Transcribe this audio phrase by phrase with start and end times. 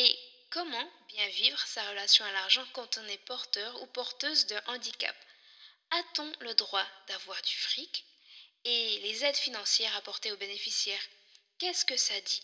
[0.00, 0.16] Et
[0.50, 5.16] comment bien vivre sa relation à l'argent quand on est porteur ou porteuse de handicap?
[5.90, 8.04] A-t-on le droit d'avoir du fric
[8.64, 11.02] Et les aides financières apportées aux bénéficiaires,
[11.58, 12.42] qu'est-ce que ça dit?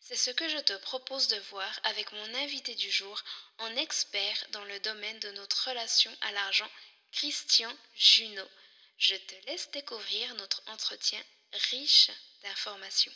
[0.00, 3.22] C'est ce que je te propose de voir avec mon invité du jour,
[3.58, 6.70] en expert dans le domaine de notre relation à l'argent,
[7.12, 8.50] Christian Junot.
[8.98, 11.22] Je te laisse découvrir notre entretien
[11.70, 12.10] riche
[12.42, 13.12] d'informations.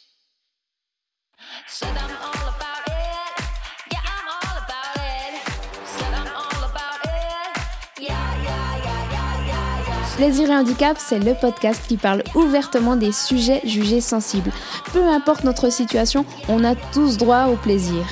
[10.17, 14.53] Plaisir et handicap, c'est le podcast qui parle ouvertement des sujets jugés sensibles.
[14.93, 18.07] Peu importe notre situation, on a tous droit au plaisir.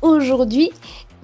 [0.00, 0.70] Aujourd'hui,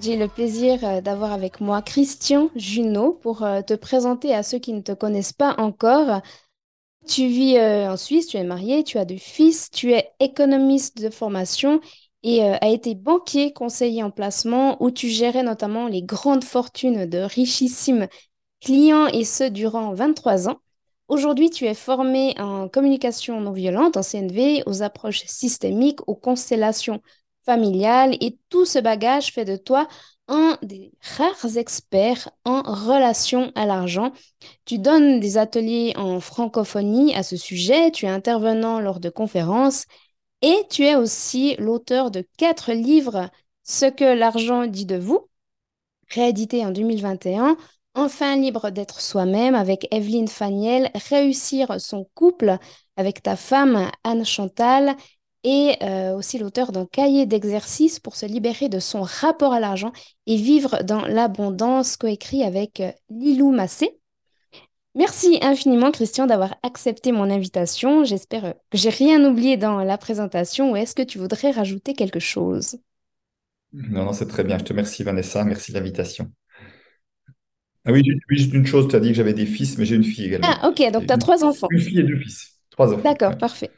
[0.03, 4.59] j'ai le plaisir euh, d'avoir avec moi Christian Junot pour euh, te présenter à ceux
[4.59, 6.21] qui ne te connaissent pas encore.
[7.07, 11.01] Tu vis euh, en Suisse, tu es marié, tu as deux fils, tu es économiste
[11.01, 11.81] de formation
[12.29, 17.07] et euh, a été banquier conseiller en placement où tu gérais notamment les grandes fortunes
[17.07, 18.07] de richissimes
[18.61, 20.59] clients et ce durant 23 ans.
[21.09, 27.01] Aujourd'hui, tu es formé en communication non violente, en CNV, aux approches systémiques, aux constellations
[27.47, 29.89] familiales et tout ce bagage fait de toi
[30.31, 34.13] un des rares experts en relation à l'argent.
[34.67, 39.87] Tu donnes des ateliers en francophonie à ce sujet, tu es intervenant lors de conférences
[40.43, 43.31] et tu es aussi l'auteur de quatre livres,
[43.65, 45.29] Ce que l'argent dit de vous,
[46.11, 47.57] réédité en 2021,
[47.95, 52.59] Enfin libre d'être soi-même avec Evelyne Faniel, Réussir son couple
[52.97, 54.95] avec ta femme Anne Chantal
[55.45, 59.93] et euh, aussi l'auteur d'un cahier d'exercice pour se libérer de son rapport à l'argent
[60.27, 63.98] et vivre dans l'abondance coécrit avec euh, Lilou Massé.
[64.99, 68.03] Merci infiniment, Christian, d'avoir accepté mon invitation.
[68.03, 71.95] J'espère euh, que j'ai rien oublié dans la présentation ou est-ce que tu voudrais rajouter
[71.95, 72.79] quelque chose?
[73.73, 74.59] Non, non, c'est très bien.
[74.59, 75.45] Je te remercie, Vanessa.
[75.45, 76.33] Merci de l'invitation.
[77.85, 80.03] Ah oui, juste une chose, tu as dit que j'avais des fils, mais j'ai une
[80.03, 80.49] fille également.
[80.49, 81.69] Ah, ok, donc tu as trois enfants.
[81.71, 82.59] Une fille et deux fils.
[82.71, 83.03] Trois enfants.
[83.03, 83.71] D'accord, parfait.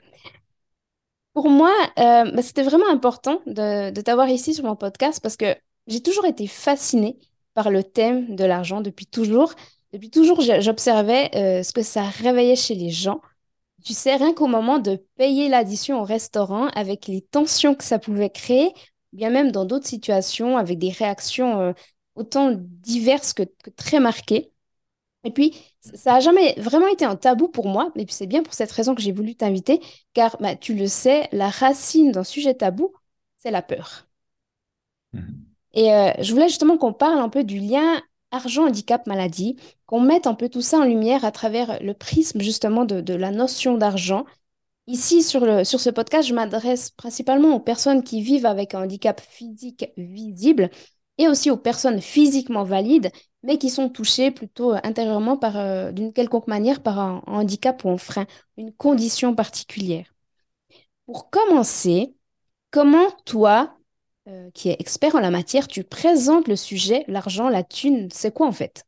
[1.35, 5.37] Pour moi, euh, bah, c'était vraiment important de, de t'avoir ici sur mon podcast parce
[5.37, 5.55] que
[5.87, 7.19] j'ai toujours été fascinée
[7.53, 9.55] par le thème de l'argent depuis toujours.
[9.93, 13.21] Depuis toujours, j'observais euh, ce que ça réveillait chez les gens.
[13.85, 17.99] Tu sais, rien qu'au moment de payer l'addition au restaurant, avec les tensions que ça
[17.99, 18.73] pouvait créer,
[19.13, 21.73] bien même dans d'autres situations, avec des réactions euh,
[22.15, 23.43] autant diverses que,
[23.77, 24.53] très marquées.
[25.25, 28.43] Et puis, ça n'a jamais vraiment été un tabou pour moi, et puis c'est bien
[28.43, 29.81] pour cette raison que j'ai voulu t'inviter,
[30.15, 32.93] car bah, tu le sais, la racine d'un sujet tabou,
[33.37, 34.07] c'est la peur.
[35.13, 35.21] Mmh.
[35.73, 40.01] Et euh, je voulais justement qu'on parle un peu du lien argent, handicap, maladie, qu'on
[40.01, 43.77] mette un peu tout ça en lumière à travers le prisme justement de, la notion
[43.77, 44.25] d'argent.
[44.87, 48.83] Ici, sur, le, sur ce podcast, je m'adresse principalement aux personnes qui vivent avec un
[48.83, 50.71] handicap physique visible
[51.19, 53.11] et aussi aux personnes physiquement valides,
[53.43, 57.91] mais qui sont touchées plutôt intérieurement par, euh, d'une quelconque manière par un handicap ou
[57.91, 58.27] un frein,
[58.57, 60.07] une condition particulière.
[61.07, 62.15] Pour commencer,
[62.71, 63.77] comment toi,
[64.31, 68.33] euh, qui est expert en la matière, tu présentes le sujet, l'argent, la thune, c'est
[68.33, 68.85] quoi en fait?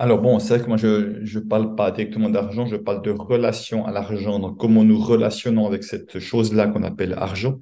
[0.00, 3.12] Alors bon, c'est vrai que moi, je ne parle pas directement d'argent, je parle de
[3.12, 7.58] relation à l'argent, donc comment nous relationnons avec cette chose-là qu'on appelle argent?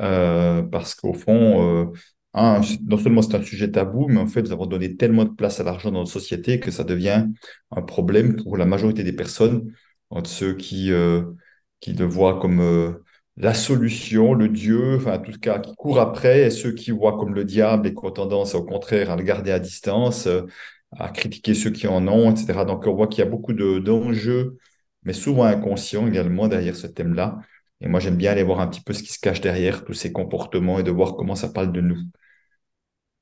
[0.00, 4.52] Euh, parce qu'au fond, euh, non seulement c'est un sujet tabou, mais en fait, nous
[4.52, 7.28] avons donné tellement de place à l'argent dans notre société que ça devient
[7.70, 9.72] un problème pour la majorité des personnes,
[10.10, 10.90] entre ceux qui,
[11.80, 13.00] qui le voient comme
[13.36, 17.18] la solution, le Dieu, enfin, en tout cas, qui court après, et ceux qui voient
[17.18, 20.42] comme le diable et qui ont tendance, au contraire, à le garder à distance, euh,
[20.98, 22.64] à critiquer ceux qui en ont, etc.
[22.64, 24.58] Donc, on voit qu'il y a beaucoup d'enjeux,
[25.02, 27.38] mais souvent inconscients également derrière ce thème-là.
[27.80, 29.94] Et moi, j'aime bien aller voir un petit peu ce qui se cache derrière tous
[29.94, 31.98] ces comportements et de voir comment ça parle de nous.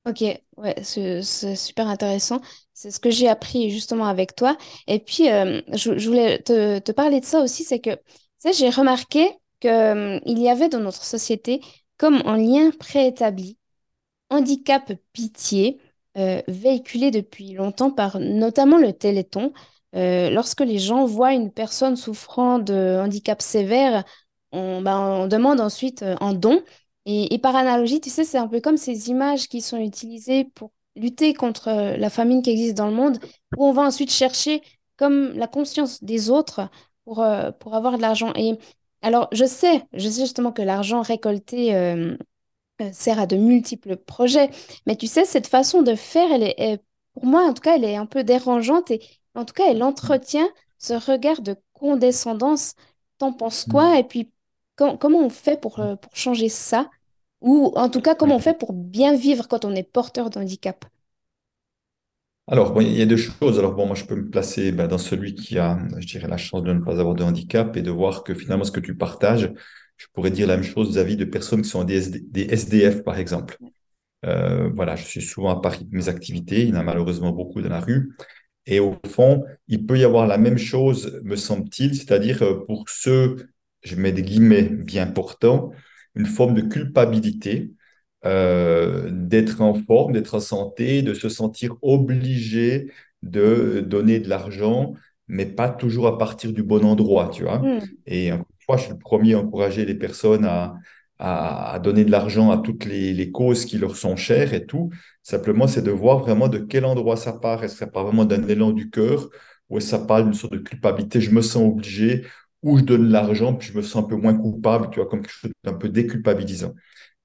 [0.05, 0.23] Ok,
[0.57, 2.41] ouais, c'est super intéressant.
[2.75, 4.57] C'est ce que j'ai appris justement avec toi.
[4.89, 8.03] Et puis, euh, je, voulais te, te, parler de ça aussi, c'est que, tu
[8.39, 9.31] sais, j'ai remarqué
[9.63, 11.61] qu'il hum, y avait dans notre société
[11.97, 13.59] comme un lien préétabli,
[14.31, 15.81] handicap pitié,
[16.19, 19.53] euh, véhiculé depuis longtemps par notamment le Téléthon.
[19.95, 24.05] Euh, lorsque les gens voient une personne souffrant de handicap sévère,
[24.53, 26.63] on, ben, on demande ensuite euh, un don.
[27.07, 30.73] Et, par analogie, tu sais, c'est un peu comme ces images qui sont utilisées pour
[30.97, 33.19] lutter contre la famine qui existe dans le monde,
[33.57, 34.63] où on va ensuite chercher
[34.97, 36.69] comme la conscience des autres
[37.05, 37.25] pour,
[37.59, 38.33] pour avoir de l'argent.
[38.37, 38.57] Et
[39.03, 42.17] alors, je sais, je sais justement que l'argent récolté euh,
[42.83, 44.51] euh, sert à de multiples projets,
[44.87, 46.81] mais tu sais, cette façon de faire, elle est,
[47.15, 49.03] pour moi, en tout cas, elle est un peu dérangeante et
[49.35, 52.75] en tout cas, elle entretient ce regard de condescendance
[53.19, 53.99] t'en penses quoi?
[53.99, 54.33] Et puis,
[54.77, 56.91] com- comment on fait pour, euh, pour changer ça?
[57.43, 60.41] Ou en tout cas, comment on fait pour bien vivre quand on est porteur de
[60.41, 60.85] handicap?
[62.49, 63.59] Alors, il y a deux choses.
[63.59, 66.37] Alors, bon, moi, je peux me placer ben, dans celui qui a, je dirais, la
[66.37, 68.97] chance de ne pas avoir de handicap et de voir que finalement, ce que tu
[68.97, 69.51] partages,
[69.97, 73.05] je pourrais dire la même chose vis-à-vis de personnes qui sont des, SD des SDF,
[73.05, 73.57] par exemple.
[74.27, 76.63] Euh, voilà, je suis souvent à Paris pour mes activités.
[76.63, 78.13] Il y en a malheureusement beaucoup dans la rue.
[78.67, 82.89] Et au fond, il peut y avoir la même chose, me semble-t-il, c'est-à-dire euh, pour
[82.89, 83.49] ceux,
[83.83, 85.73] je mets des guillemets bien portants,
[86.15, 87.73] une forme de culpabilité
[88.25, 92.91] euh, d'être en forme, d'être en santé, de se sentir obligé
[93.23, 94.95] de donner de l'argent,
[95.29, 97.59] mais pas toujours à partir du bon endroit, tu vois.
[97.63, 100.75] Hmm, Et encore une fois, je suis le premier à encourager les personnes à,
[101.19, 104.67] à, à donner de l'argent à toutes les, les causes qui leur sont chères et
[104.67, 104.91] tout.
[105.23, 107.63] Simplement, c'est de voir vraiment de quel endroit ça part.
[107.65, 109.29] Est-ce que ça part vraiment d'un élan du cœur
[109.69, 111.21] ou est-ce que ça part d'une sorte de culpabilité?
[111.21, 112.25] Je me sens obligé
[112.63, 115.23] ou je donne l'argent puis je me sens un peu moins coupable, tu vois, comme
[115.23, 116.75] quelque chose d'un peu déculpabilisant.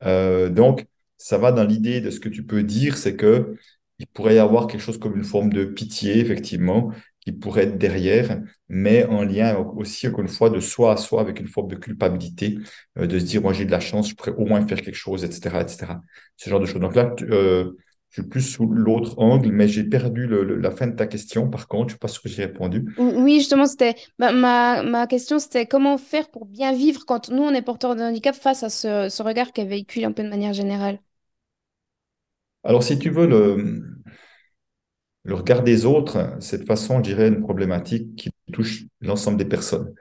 [0.04, 0.86] Euh, donc,
[1.18, 3.56] ça va dans l'idée de ce que tu peux dire, c'est que
[4.00, 6.92] il pourrait y avoir quelque chose comme une forme de pitié, effectivement,
[7.22, 8.40] qui pourrait être derrière,
[8.70, 11.76] mais en lien aussi, encore une fois, de soi à soi, avec une forme de
[11.76, 12.60] culpabilité,
[13.00, 14.96] euh, de se dire, moi j'ai de la chance, je pourrais au moins faire quelque
[14.96, 16.02] chose, etc., etc.
[16.38, 16.82] Ce genre de choses.
[16.82, 17.74] Donc là, euh,
[18.22, 21.50] suis plus sous l'autre angle, mais j'ai perdu le- le- la fin de ta question,
[21.50, 22.86] par contre, je ne sais pas ce que j'ai répondu.
[22.98, 27.44] Oui, justement, c'était ma, ma, ma question, c'était comment faire pour bien vivre quand nous,
[27.44, 30.30] on est porteur de handicap face à ce, ce regard qu'elle véhicule un peu de
[30.30, 31.00] manière générale?
[32.64, 33.84] Alors, si tu veux, le,
[35.24, 39.46] le regard des autres, c'est de façon, je dirais, une problématique qui touche l'ensemble des
[39.46, 39.94] personnes.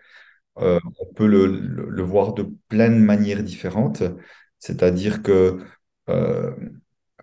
[0.59, 4.03] Euh, on peut le, le- le voir de plein de manières différentes,
[4.61, 5.59] c'est-à-dire que,
[6.11, 6.53] euh,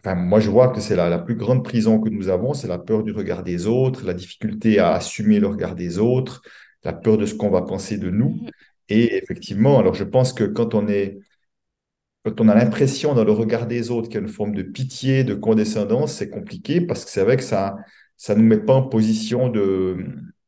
[0.04, 2.68] enfin, moi je vois que c'est la, la plus grande prison que nous avons, c'est
[2.68, 6.42] la peur du regard des autres, la difficulté à assumer le regard des autres,
[6.84, 8.30] la peur de ce qu'on va penser de nous.
[8.42, 8.50] Mhm,
[8.90, 11.20] Et effectivement, alors je pense que quand on est
[12.26, 14.64] quand on a l'impression dans le regard des autres qu'il y a une forme de
[14.64, 17.76] pitié, de condescendance, c'est compliqué parce que c'est vrai que ça
[18.18, 19.98] ça nous met pas en position de...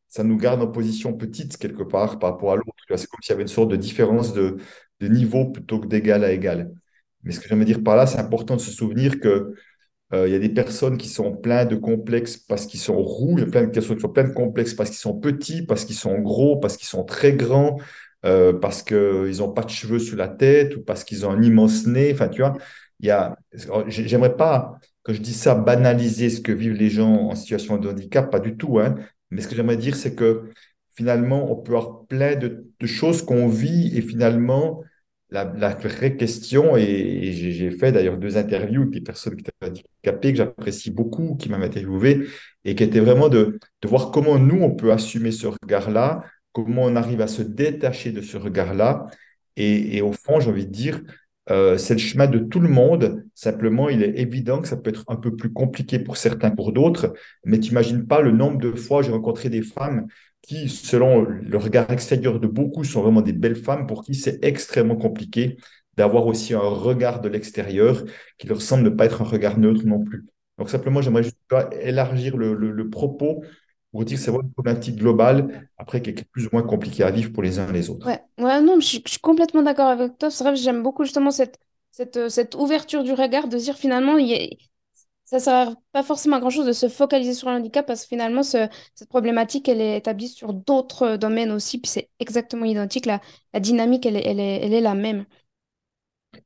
[0.07, 2.71] Ça nous garde en position petite quelque part par rapport à l'autre.
[2.95, 4.57] C'est comme s'il y avait une sorte de différence de,
[5.01, 6.71] de niveau plutôt que d'égal à égal.
[7.25, 9.54] Mais ce que j'aimerais dire par là, c'est important de se souvenir que
[10.13, 13.38] euh, il y a des personnes qui sont pleines de complexes parce qu'ils sont roux,
[13.38, 15.63] il y a plein de personnes qui sont pleines de complexes parce qu'ils sont petits,
[15.66, 17.77] parce qu'ils sont gros, parce qu'ils sont très grands,
[18.25, 21.42] euh, parce qu'ils n'ont pas de cheveux sur la tête ou parce qu'ils ont un
[21.42, 22.12] immense nez.
[22.13, 22.54] Enfin, tu vois,
[23.00, 23.36] il y a,
[23.88, 27.77] j'ai- j'aimerais pas, quand je dis ça, banaliser ce que vivent les gens en situation
[27.77, 28.95] de handicap, pas du tout, hein.
[29.31, 30.51] Mais ce que j'aimerais dire, c'est que
[30.95, 34.81] finalement, on peut avoir plein de choses qu'on vit et finalement,
[35.31, 40.31] la, vraie question, et, j'ai fait d'ailleurs deux interviews avec des personnes qui étaient handicapées,
[40.31, 42.27] que j'apprécie beaucoup, qui m'ont interviewé,
[42.63, 46.24] et qui étaient vraiment de, voir comment nous, on peut assumer ce regard-là,
[46.54, 49.07] comment on arrive à se détacher de ce regard-là.
[49.57, 51.01] Et, et au fond, j'ai envie de dire,
[51.51, 53.24] euh, c'est le chemin de tout le monde.
[53.36, 56.72] Simplement, il est évident que ça peut être un peu plus compliqué pour certains, pour
[56.72, 57.13] d'autres.
[57.44, 60.07] Mais tu n'imagines pas le nombre de fois j'ai rencontré des femmes
[60.47, 64.44] qui, selon le regard extérieur de beaucoup, sont vraiment des belles femmes pour qui c'est
[64.44, 65.57] extrêmement compliqué
[65.97, 68.03] d'avoir aussi un regard de l'extérieur
[68.38, 70.25] qui leur semble ne pas être un regard neutre non plus.
[70.57, 71.38] Donc simplement, j'aimerais juste
[71.81, 73.44] élargir le propos
[73.92, 77.03] pour dire que c'est vraiment une problématique globale, après qui est plus ou moins compliquée
[77.03, 78.06] à vivre pour les uns et les autres.
[78.06, 80.29] Ouais, ouais, non, je suis, je suis complètement d'accord avec toi.
[80.29, 81.60] C'est vrai que j'aime beaucoup justement cette,
[81.91, 84.48] cette, euh, cette ouverture du regard, de dire finalement, il y a-
[85.25, 88.08] ça ne sert pas forcément à grand-chose de se focaliser sur le handicap parce que
[88.10, 92.65] finalement, ce- cette problématique, elle est établie sur d'autres euh, domaines aussi, puis c'est exactement
[92.65, 93.05] identique.
[93.08, 93.22] La,
[93.53, 95.25] la dynamique, elle est, elle est, elle est la même.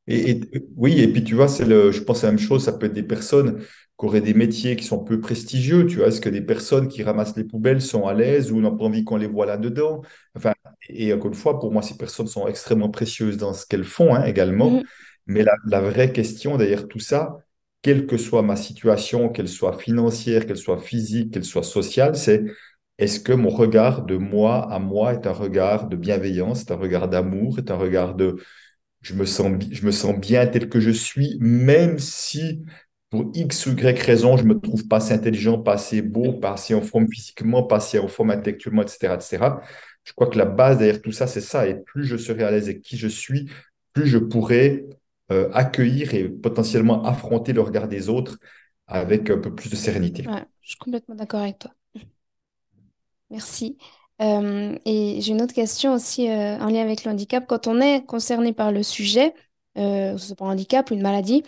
[0.07, 0.41] Et, et-
[0.75, 2.85] oui, et puis tu vois, c'est le, je pense à la même chose, ça peut
[2.87, 6.29] être des personnes qui auraient des métiers qui sont peu prestigieux, tu vois, est-ce que
[6.29, 9.27] des personnes qui ramassent les poubelles sont à l'aise ou n'ont pas envie qu'on les
[9.27, 10.01] voit là-dedans?
[10.35, 10.53] Enfin,
[10.87, 14.13] et encore une fois, pour moi, ces personnes sont extrêmement précieuses dans ce qu'elles font,
[14.15, 14.79] hein, également.
[14.79, 14.89] Mhm.
[15.27, 17.37] Mais la, la vraie question derrière tout ça,
[17.81, 22.43] quelle que soit ma situation, qu'elle soit financière, qu'elle soit physique, qu'elle soit sociale, c'est
[22.97, 26.75] est-ce que mon regard de moi à moi est un regard de bienveillance, est un
[26.75, 28.37] regard d'amour, est un regard de
[29.01, 32.63] je me sens, je me sens bien tel que je suis, même si
[33.09, 36.53] pour X ou Y raison, je me trouve pas assez intelligent, pas assez beau, pas
[36.53, 39.61] assez en forme physiquement, pas assez en forme intellectuellement, etc., etc.
[40.03, 41.67] Je crois que la base derrière tout ça, c'est ça.
[41.67, 43.49] Et plus je serai à l'aise avec qui je suis,
[43.93, 44.85] plus je pourrai
[45.31, 48.37] euh, accueillir et potentiellement affronter le regard des autres
[48.87, 50.27] avec un peu plus de sérénité.
[50.27, 51.71] Ouais, je suis complètement d'accord avec toi.
[53.29, 53.77] Merci.
[54.21, 57.45] Euh, et j'ai une autre question aussi euh, en lien avec le handicap.
[57.47, 59.33] Quand on est concerné par le sujet,
[59.77, 61.43] euh, pas un handicap ou une maladie,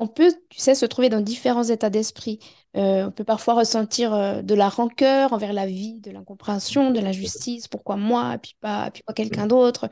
[0.00, 2.38] on peut, tu sais, se trouver dans différents états d'esprit.
[2.74, 7.66] On peut parfois ressentir de la rancœur envers la vie, de l'incompréhension, de l'injustice.
[7.66, 9.88] Pourquoi moi, puis pas, puis pas quelqu'un d'autre?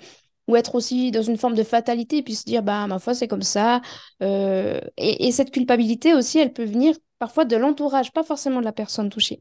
[0.49, 3.29] Ou être aussi dans une forme de fatalité, puis se dire, bah, ma foi, c'est
[3.29, 3.83] comme ça.
[4.23, 8.65] Euh, et, et cette culpabilité aussi, elle peut venir parfois de l'entourage, pas forcément de
[8.65, 9.41] la personne touchée.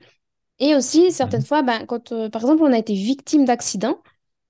[0.59, 1.45] Et aussi, certaines Mhm.
[1.45, 4.01] fois, ben, quand, euh, par exemple, on a été victime d'accidents,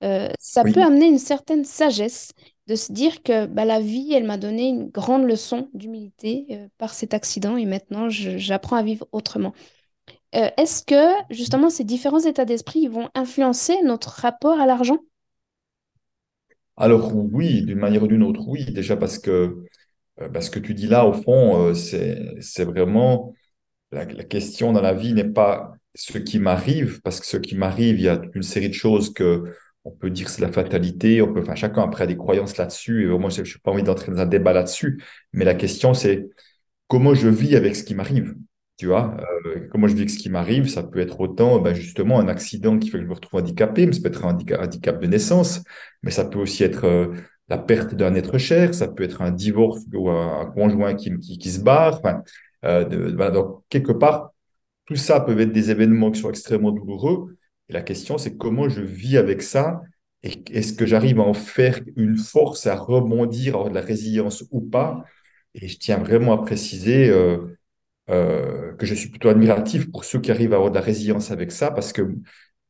[0.04, 2.32] euh, ça peut amener une certaine sagesse
[2.68, 6.94] de se dire que bah, la vie, elle m'a donné une grande leçon d'humilité par
[6.94, 9.52] cet accident et maintenant, j'apprends à vivre autrement.
[10.32, 14.98] Est-ce que, justement, ces différents états d'esprit vont influencer notre rapport à l'argent?
[16.76, 19.64] Alors oui, d'une manière ou d'une autre, oui, déjà parce que
[20.20, 23.34] euh, ce que tu dis là, au fond, euh, c'est, vraiment
[23.92, 27.98] la, question dans la vie n'est pas ce qui m'arrive, parce que ce qui m'arrive,
[27.98, 29.44] il y a une série de choses que
[29.84, 33.04] on peut dire c'est la fatalité, on peut, enfin, chacun après a des croyances là-dessus,
[33.06, 35.02] et moi je n'ai pas envie d'entrer dans un débat là-dessus,
[35.32, 36.28] mais la question c'est
[36.88, 38.34] comment je vis avec ce qui m'arrive.
[38.76, 39.16] Tu vois,
[39.46, 42.28] Euh, comment je vis avec ce qui m'arrive, ça peut être autant ben, justement un
[42.28, 45.00] accident qui fait que je me retrouve handicapé, mais ça peut être un handicap, handicap
[45.00, 45.62] de naissance,
[46.02, 47.14] mais ça peut aussi être euh,
[47.48, 51.16] la perte d'un être cher, ça peut être un divorce ou un, un conjoint qui,
[51.18, 51.98] qui, qui se barre.
[51.98, 52.22] Enfin,
[52.64, 54.32] euh, de- voilà, donc, quelque part,
[54.86, 57.36] tout ça peut être des événements qui sont extrêmement douloureux.
[57.68, 59.82] Et la question, c'est comment je vis avec ça
[60.22, 63.80] et est-ce que j'arrive à en faire une force, à rebondir, à avoir de la
[63.82, 65.04] résilience ou pas?
[65.54, 67.10] Et je tiens vraiment à préciser
[68.10, 71.30] euh, que je suis plutôt admiratif pour ceux qui arrivent à avoir de la résilience
[71.30, 72.02] avec ça, parce que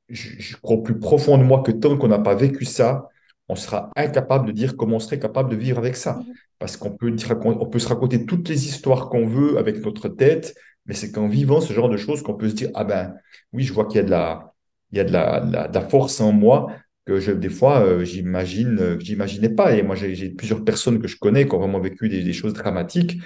[0.08, 3.08] je, je crois plus profond de moi que tant qu'on n'a pas vécu ça,
[3.48, 6.18] on sera incapable de dire comment on serait capable de vivre avec ça.
[6.18, 7.14] mhm, Parce qu'on peut,
[7.44, 10.54] on peut se raconter toutes les histoires qu'on veut avec notre tête,
[10.86, 13.14] mais c'est qu'en vivant ce genre de choses qu'on peut se dire, ah ben
[13.52, 14.52] oui, je vois qu'il y a de la,
[14.92, 16.72] il y a de la, de la, de la force en moi
[17.06, 19.74] que je, des fois, euh, j'imagine, euh, que j'imaginais pas.
[19.76, 22.32] Et moi, j'ai j'ai plusieurs personnes que je connais qui ont vraiment vécu des, des
[22.32, 23.18] choses dramatiques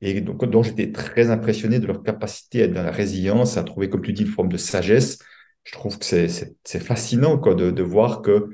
[0.00, 3.64] et donc, dont j'étais très impressionné de leur capacité à être dans la résilience, à
[3.64, 5.18] trouver, comme tu dis, une forme de sagesse.
[5.64, 8.50] Je trouve que c'est fascinant de, voir que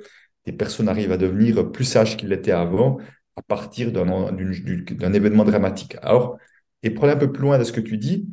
[0.47, 2.99] des personnes arrivent à devenir plus sages qu'ils l'étaient avant
[3.37, 5.97] à partir d'un événement dramatique.
[6.03, 6.39] Alors,
[6.83, 8.29] et pour aller un peu plus loin de ce que tu dis,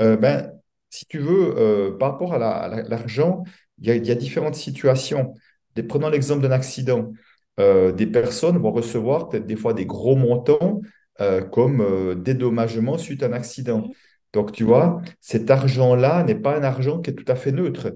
[0.00, 0.52] euh, ben,
[0.90, 3.44] si tu veux, euh, par rapport à la- à la- l'argent,
[3.78, 5.34] il y a, il y a différentes situations.
[5.74, 7.12] Des- prenons l'exemple d'un accident.
[7.60, 10.80] Euh, des personnes vont recevoir peut-être des fois des gros montants
[11.20, 13.90] euh, comme euh, dédommagement suite à un accident.
[14.32, 17.92] Donc, tu vois, cet argent-là n'est pas un argent qui est tout à fait neutre.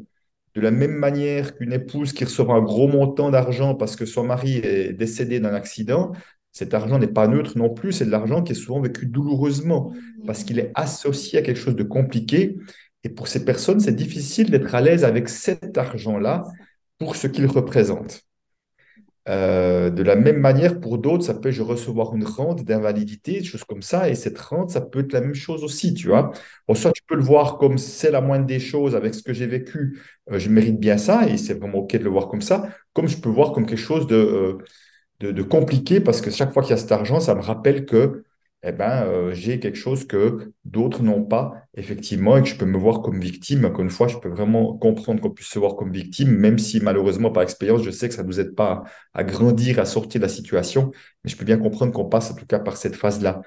[0.54, 4.24] De la même manière qu'une épouse qui reçoit un gros montant d'argent parce que son
[4.24, 6.12] mari est décédé d'un accident,
[6.52, 9.92] cet argent n'est pas neutre non plus, c'est de l'argent qui est souvent vécu douloureusement
[10.26, 12.56] parce qu'il est associé à quelque chose de compliqué.
[13.04, 16.44] Et pour ces personnes, c'est difficile d'être à l'aise avec cet argent-là
[16.98, 18.22] pour ce qu'il représente.
[19.28, 23.44] Euh, de la même manière, pour d'autres, ça peut, je recevoir une rente d'invalidité, des
[23.44, 26.32] choses comme ça, et cette rente, ça peut être la même chose aussi, tu vois.
[26.66, 29.32] Bon, soit tu peux le voir comme c'est la moindre des choses, avec ce que
[29.34, 30.00] j'ai vécu,
[30.32, 33.08] euh, je mérite bien ça, et c'est vraiment OK de le voir comme ça, comme
[33.08, 34.58] je peux voir comme quelque chose de, euh,
[35.20, 37.84] de, de compliqué parce que chaque fois qu'il y a cet argent, ça me rappelle
[37.86, 38.24] que
[38.62, 42.66] eh ben, euh, j'ai quelque chose que d'autres n'ont pas, effectivement, et que je peux
[42.66, 43.64] me voir comme victime.
[43.64, 46.80] Encore une fois, je peux vraiment comprendre qu'on puisse se voir comme victime, même si
[46.80, 50.20] malheureusement, par expérience, je sais que ça ne nous aide pas à, grandir, à sortir
[50.20, 50.90] de la situation,
[51.24, 53.40] mais je peux bien comprendre qu'on passe en tout cas par cette phase-là.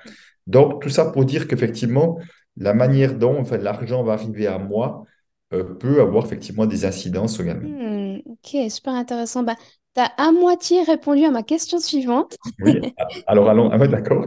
[0.48, 2.18] Donc, tout ça pour dire qu'effectivement,
[2.58, 5.06] la manière dont l'argent va arriver à moi
[5.54, 7.70] euh, peut avoir effectivement des incidences également.
[7.70, 9.44] Hmm, ok, super intéressant.
[9.44, 9.56] Bah,
[9.96, 12.38] tu as à moitié répondu à ma question suivante.
[12.60, 12.94] Oui,
[13.28, 13.70] alors allons.
[13.72, 14.26] Ah ouais, d'accord.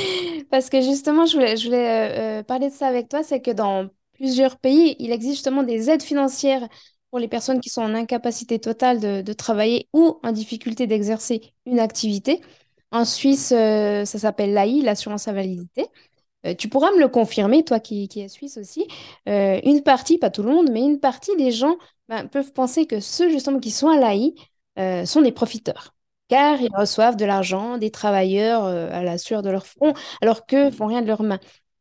[0.50, 3.40] Parce que justement, je voulais, je voulais euh, euh, parler de ça avec toi, c'est
[3.40, 6.68] que dans plusieurs pays, il existe justement des aides financières
[7.10, 11.40] pour les personnes qui sont en incapacité totale de, de travailler ou en difficulté d'exercer
[11.66, 12.40] une activité.
[12.90, 15.86] En Suisse, euh, ça s'appelle l'AI, l'assurance invalidité.
[16.46, 18.86] Euh, tu pourras me le confirmer, toi qui, qui es suisse aussi.
[19.28, 21.76] Euh, une partie, pas tout le monde, mais une partie des gens
[22.08, 24.34] ben, peuvent penser que ceux justement qui sont à l'AI
[24.78, 25.94] euh, sont des profiteurs,
[26.28, 30.46] car ils reçoivent de l'argent des travailleurs euh, à la sueur de leur front, alors
[30.46, 31.40] qu'eux font rien de leurs mains.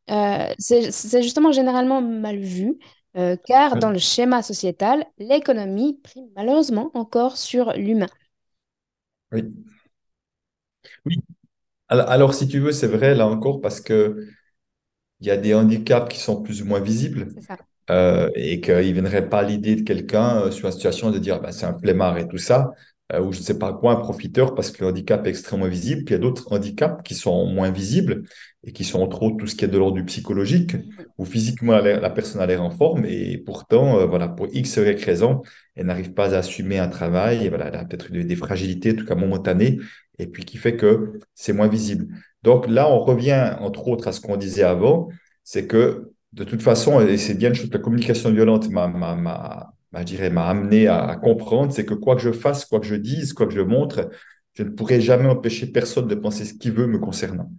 [0.09, 2.77] Euh, c'est justement généralement mal vu,
[3.47, 8.09] car dans le schéma sociétal, l'économie prime malheureusement encore sur l'humain.
[9.31, 9.43] Oui.
[11.05, 11.17] Oui.
[11.89, 14.27] Alors, si tu veux, c'est vrai là encore parce que
[15.19, 17.57] il y a des handicaps qui sont plus ou moins visibles C'est ça.
[17.89, 21.39] Euh, et qu'il ne viendrait pas l'idée de quelqu'un euh, sur une situation de dire
[21.41, 22.71] bah, c'est un flemmard et tout ça,
[23.13, 25.67] euh, ou je ne sais pas quoi, un profiteur parce que le handicap est extrêmement
[25.67, 26.03] visible.
[26.03, 28.23] Puis il y a d'autres handicaps qui sont moins visibles
[28.65, 30.75] et qui sont entre autres tout ce qui est de l'ordre du psychologique,
[31.17, 34.77] où physiquement la, la personne a l'air en forme et pourtant, euh, voilà, pour X
[34.77, 35.41] ou Y raison,
[35.75, 38.95] elle n'arrive pas à assumer un travail et voilà, elle a peut-être des fragilités, en
[38.95, 39.79] tout cas momentanées.
[40.19, 42.07] et puis qui fait que c'est moins visible.
[42.43, 45.09] Donc là, on revient entre autres à ce qu'on disait avant,
[45.43, 49.73] c'est que de toute façon, et c'est bien une chose que la communication violente m'a,
[49.97, 52.95] je dirais, m'a amené à, comprendre, c'est que quoi que je fasse, quoi que je
[52.95, 54.09] dise, quoi que je montre,
[54.53, 57.51] je ne pourrai jamais empêcher personne de penser ce qu'il veut me concernant.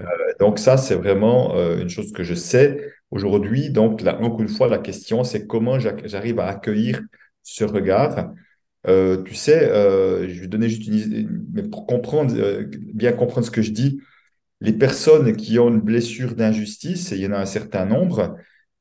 [0.00, 0.04] Euh,
[0.40, 3.70] donc ça, c'est vraiment euh, une chose que je sais aujourd'hui.
[3.70, 7.00] Donc là, encore une fois, la question, c'est comment j'arrive à accueillir
[7.42, 8.32] ce regard.
[8.88, 9.68] Euh, tu sais,
[10.28, 12.34] je vais donner juste une, mais pour comprendre,
[12.94, 14.00] bien comprendre ce que je dis,
[14.62, 18.36] les personnes qui ont une blessure d'injustice, et il y en a un certain nombre,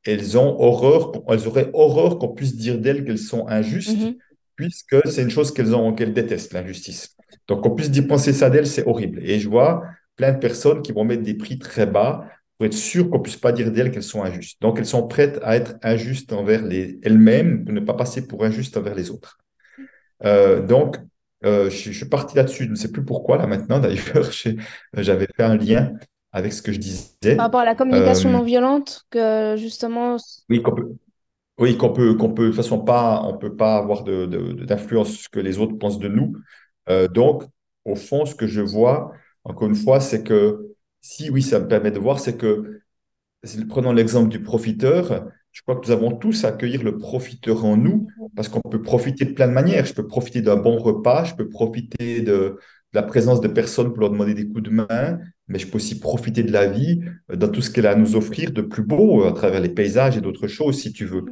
[0.05, 4.17] elles ont horreur, elles auraient horreur qu'on puisse dire d'elles qu'elles sont injustes, mm-hmm.
[4.55, 7.15] puisque c'est une chose qu'elles ont, qu'elles détestent, l'injustice.
[7.47, 9.21] Donc, qu'on puisse dire penser ça d'elles, c'est horrible.
[9.23, 9.83] Et je vois
[10.15, 13.23] plein de personnes qui vont mettre des prix très bas pour être sûr qu'on ne
[13.23, 14.61] puisse pas dire d'elles qu'elles sont injustes.
[14.61, 18.45] Donc, elles sont prêtes à être injustes envers les, elles-mêmes pour ne pas passer pour
[18.45, 19.39] injustes envers les autres.
[20.25, 20.97] Euh, donc,
[21.43, 22.65] euh, je, suis parti là-dessus.
[22.65, 24.31] Je ne sais plus pourquoi, là maintenant, d'ailleurs,
[24.93, 25.93] j'avais fait un lien
[26.31, 27.35] avec ce que je disais.
[27.35, 30.17] Par rapport à la communication euh, non violente, que justement.
[30.49, 30.87] Oui, qu'on peut,
[31.59, 35.13] oui, qu'on peut, qu'on peut, de toute façon, pas, on peut pas avoir d'influence de,
[35.13, 36.33] sur ce que les autres pensent de nous.
[36.89, 37.43] Euh, donc,
[37.85, 39.11] au fond, ce que je vois,
[39.43, 40.71] encore une fois, c'est que
[41.01, 42.81] si, oui, ça me permet de voir, c'est que,
[43.69, 47.77] prenons l'exemple du profiteur, je crois que nous avons tous à accueillir le profiteur en
[47.77, 49.85] nous, parce qu'on peut profiter de plein de manières.
[49.85, 52.57] Je peux profiter d'un bon repas, je peux profiter de,
[52.93, 55.99] la présence de personnes pour leur demander des coups de main, mais je peux aussi
[55.99, 58.83] profiter de la vie, euh, dans tout ce qu'elle a à nous offrir de plus
[58.83, 61.25] beau, à travers les paysages et d'autres choses, si tu veux.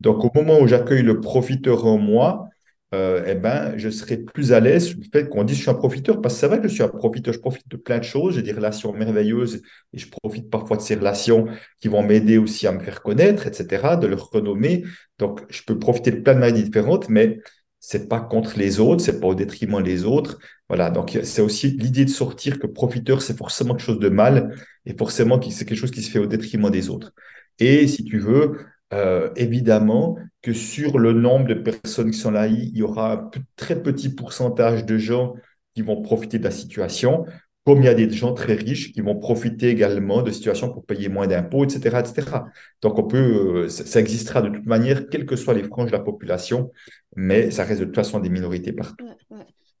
[0.00, 2.48] Donc, au moment où j'accueille le profiteur en moi,
[2.94, 5.70] euh, eh ben, je serai plus à l'aise sur le fait qu'on dise je suis
[5.70, 7.98] un profiteur, parce que c'est vrai que je suis un profiteur, je profite de plein
[7.98, 9.62] de choses, j'ai des relations merveilleuses
[9.92, 11.46] et je profite parfois de ces relations
[11.80, 14.84] qui vont m'aider aussi à me faire connaître, etc., de leur renommer.
[15.18, 17.40] Donc, je peux profiter de plein de manières différentes, mais
[17.80, 20.38] c'est pas contre les autres, c'est pas au détriment des autres.
[20.68, 24.56] Voilà, donc c'est aussi l'idée de sortir que profiteur, c'est forcément quelque chose de mal
[24.84, 27.12] et forcément c'est quelque chose qui se fait au détriment des autres.
[27.58, 28.58] Et si tu veux,
[28.92, 33.30] euh, évidemment que sur le nombre de personnes qui sont là, il y aura un
[33.56, 35.34] très petit pourcentage de gens
[35.74, 37.24] qui vont profiter de la situation,
[37.64, 40.86] comme il y a des gens très riches qui vont profiter également de situations pour
[40.86, 42.44] payer moins d'impôts, etc., etc.
[42.80, 45.96] Donc, on peut, euh, ça, existera de toute manière, quelles que soient les franges de
[45.96, 46.70] la population,
[47.16, 49.04] mais ça reste de toute façon des minorités partout.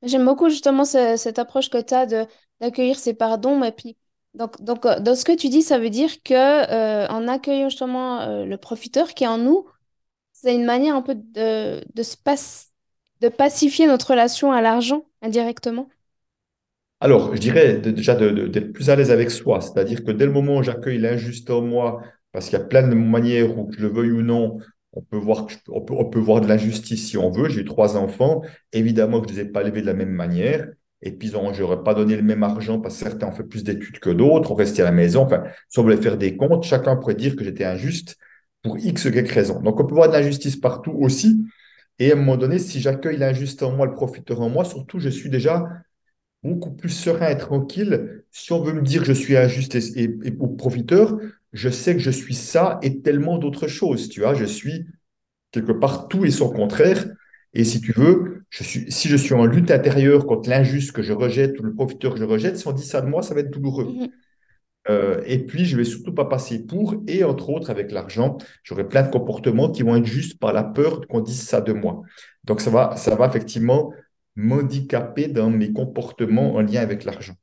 [0.02, 2.06] J'aime beaucoup justement cette approche que tu as
[2.60, 3.96] d'accueillir ces pardons, et puis
[4.36, 7.68] donc, donc, euh, dans ce que tu dis, ça veut dire que euh, en accueillant
[7.68, 9.66] justement euh, le profiteur qui est en nous,
[10.32, 12.16] c'est une manière un peu de, de, se
[13.20, 15.88] de pacifier notre relation à l'argent indirectement.
[17.00, 20.58] Alors, je dirais déjà d'être plus à l'aise avec soi, c'est-à-dire que dès le moment
[20.58, 23.82] où j'accueille l'injuste en moi, parce qu'il y a plein de manières où, que je
[23.82, 24.58] le veuille ou non,
[24.92, 27.48] on peut voir, on, peut, on peut voir de l'injustice si on veut.
[27.48, 30.68] J'ai trois enfants, évidemment que je ne les ai pas élevés de la même manière.
[31.06, 33.62] Et puis, je n'aurais pas donné le même argent parce que certains ont fait plus
[33.62, 35.22] d'études que d'autres, ont resté à la maison.
[35.22, 38.16] Enfin, si on voulait faire des comptes, chacun pourrait dire que j'étais injuste
[38.64, 39.60] pour X ou Y raison.
[39.60, 41.44] Donc, on peut voir de l'injustice partout aussi.
[42.00, 44.98] Et à un moment donné, si j'accueille l'injuste en moi, le profiteur en moi, surtout,
[44.98, 45.64] je suis déjà
[46.42, 48.24] beaucoup plus serein et tranquille.
[48.32, 51.16] Si on veut me dire que je suis injuste et, et, profiteur,
[51.52, 54.08] je sais que je suis ça et tellement d'autres choses.
[54.08, 54.86] Tu vois, je suis
[55.52, 57.06] quelque part tout et son contraire.
[57.58, 61.00] Et si tu veux, je suis, si je suis en lutte intérieure contre l'injuste que
[61.00, 63.32] je rejette ou le profiteur que je rejette, si on dit ça de moi, ça
[63.32, 63.86] va être douloureux.
[63.86, 64.08] Mhm.
[64.90, 68.86] Euh, et puis, je vais surtout pas passer pour, et entre autres, avec l'argent, j'aurai
[68.86, 72.02] plein de comportements qui vont être juste par la peur qu'on dise ça de moi.
[72.44, 73.90] Donc, ça va, ça va effectivement
[74.36, 77.36] m'handicaper dans mes comportements en lien avec l'argent.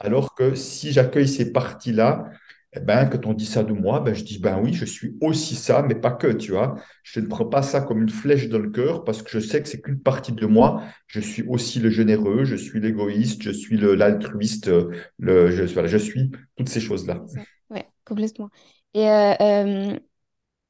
[0.00, 2.30] Alors que si j'accueille ces parties-là,
[2.76, 5.16] eh ben, quand on dit ça de moi, ben, je dis, ben oui, je suis
[5.20, 6.76] aussi ça, mais pas que, tu vois.
[7.02, 9.62] Je ne prends pas ça comme une flèche dans le cœur parce que je sais
[9.62, 10.82] que c'est qu'une partie de moi.
[11.06, 14.70] Je suis aussi le généreux, je suis l'égoïste, je suis l'altruiste,
[15.18, 17.24] le, je, suis toutes ces choses-là.
[17.70, 18.50] Oui, complètement.
[18.94, 19.98] Et euh, euh,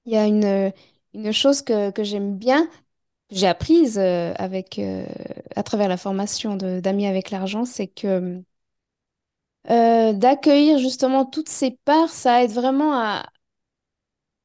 [0.04, 0.72] il y a une,
[1.14, 2.68] une chose que, que j'aime bien,
[3.30, 4.80] j'ai apprise euh, avec,
[5.56, 8.42] à travers la formation d'Amis avec l'argent, c'est que
[9.70, 13.24] euh, d'accueillir justement toutes ces parts, ça aide vraiment à,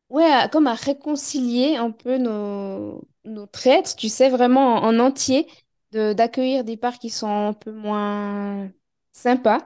[0.10, 5.48] ouais, comme à réconcilier un peu nos, nos traits, tu sais, vraiment en, entier,
[5.92, 8.70] de, d'accueillir des parts qui sont un peu moins
[9.12, 9.66] sympas.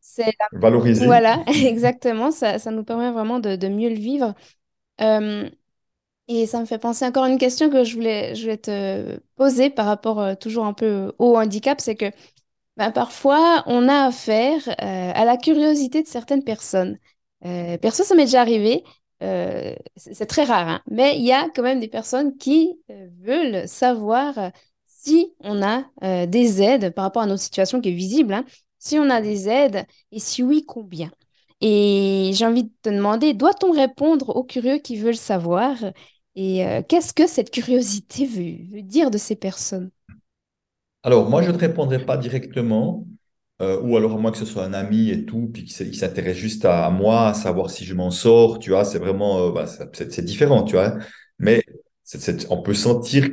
[0.00, 1.06] C'est Valoriser.
[1.06, 4.34] Voilà, exactement, ça, ça nous permet vraiment de, de mieux le vivre.
[5.00, 5.48] Euh,
[6.28, 9.18] et ça me fait penser encore à une question que je voulais, je voulais te
[9.36, 12.06] poser par rapport euh, toujours un peu au handicap, c'est que
[12.76, 16.98] ben, parfois, on a affaire euh, à la curiosité de certaines personnes.
[17.44, 18.84] Euh, perso, ça m'est déjà arrivé.
[19.22, 22.80] Euh, c'est très rare, hein, mais il y a quand même des personnes qui
[23.22, 24.50] veulent savoir
[24.86, 28.44] si on a euh, des aides par rapport à notre situation qui est visible, hein,
[28.78, 31.10] si on a des aides et si oui, combien?
[31.60, 35.76] Et j'ai envie de te demander, doit-on répondre aux curieux qui veulent savoir?
[36.34, 39.90] Et euh, qu'est-ce que cette curiosité veut dire de ces personnes?
[41.02, 43.06] Alors, moi, je ne répondrai pas directement,
[43.62, 46.36] euh, ou alors à moins que ce soit un ami et tout, puis qu'il s'intéresse
[46.36, 49.66] juste à, moi, à savoir si je m'en sors, tu vois, c'est vraiment, euh, bah,
[49.66, 50.96] c'est différent, tu vois.
[51.38, 51.62] Mais
[52.04, 53.28] c'est- on peut sentir,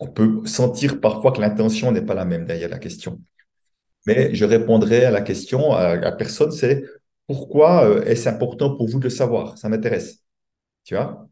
[0.00, 3.20] on peut sentir parfois que l'intention n'est pas la même derrière la question.
[4.06, 6.84] Mais je répondrai à la question à, personne, c'est
[7.28, 9.58] pourquoi euh, est-ce important pour vous de savoir?
[9.58, 10.20] Ça m'intéresse,
[10.84, 11.28] tu vois?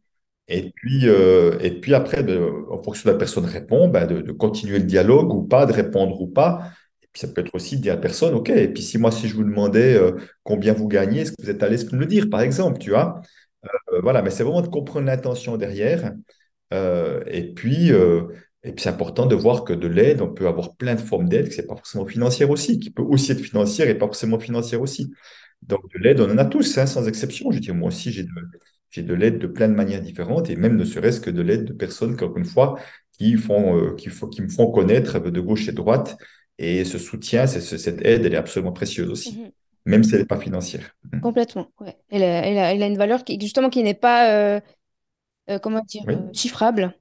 [0.54, 4.32] Et puis, euh, et puis après, de- en fonction de la personne répond, ben de,
[4.32, 6.72] continuer le dialogue ou pas, de répondre ou pas.
[7.02, 8.98] Et puis ça peut être aussi de dire à la personne, OK, et puis si
[8.98, 10.12] moi, si je vous demandais euh,
[10.44, 12.78] combien vous gagnez, est-ce que vous êtes à l'aise pour me le dire, par exemple,
[12.78, 13.22] tu vois?
[13.92, 16.12] Euh, voilà, mais c'est vraiment de comprendre l'intention derrière.
[17.26, 20.94] Et puis, et puis c'est important de voir que de l'aide, on peut avoir plein
[20.94, 23.94] de formes d'aide, que c'est pas forcément financière aussi, qui peut aussi être financière et
[23.98, 25.12] pas forcément financière aussi.
[25.62, 27.50] Donc, de l'aide, on en a tous, hein, sans exception.
[27.52, 28.30] Je dire, moi aussi, j'ai de,
[28.92, 31.64] j'ai de l'aide de plein de manières différentes, et même ne serait-ce que de l'aide
[31.66, 32.78] de personnes, encore une fois,
[33.18, 36.16] qui font, euh, qui, font- qui me font connaître de gauche et de droite.
[36.58, 39.50] Et ce soutien, c'est, cette aide, elle est absolument précieuse aussi, Mhm.
[39.86, 40.94] même si elle n'est pas financière.
[41.12, 41.20] Mm.
[41.20, 41.96] Complètement, ouais.
[42.10, 44.60] Elle a, elle a- elle a une valeur qui, justement, qui n'est pas, euh,
[45.50, 46.94] euh, comment dire, Oui, euh, chiffrable,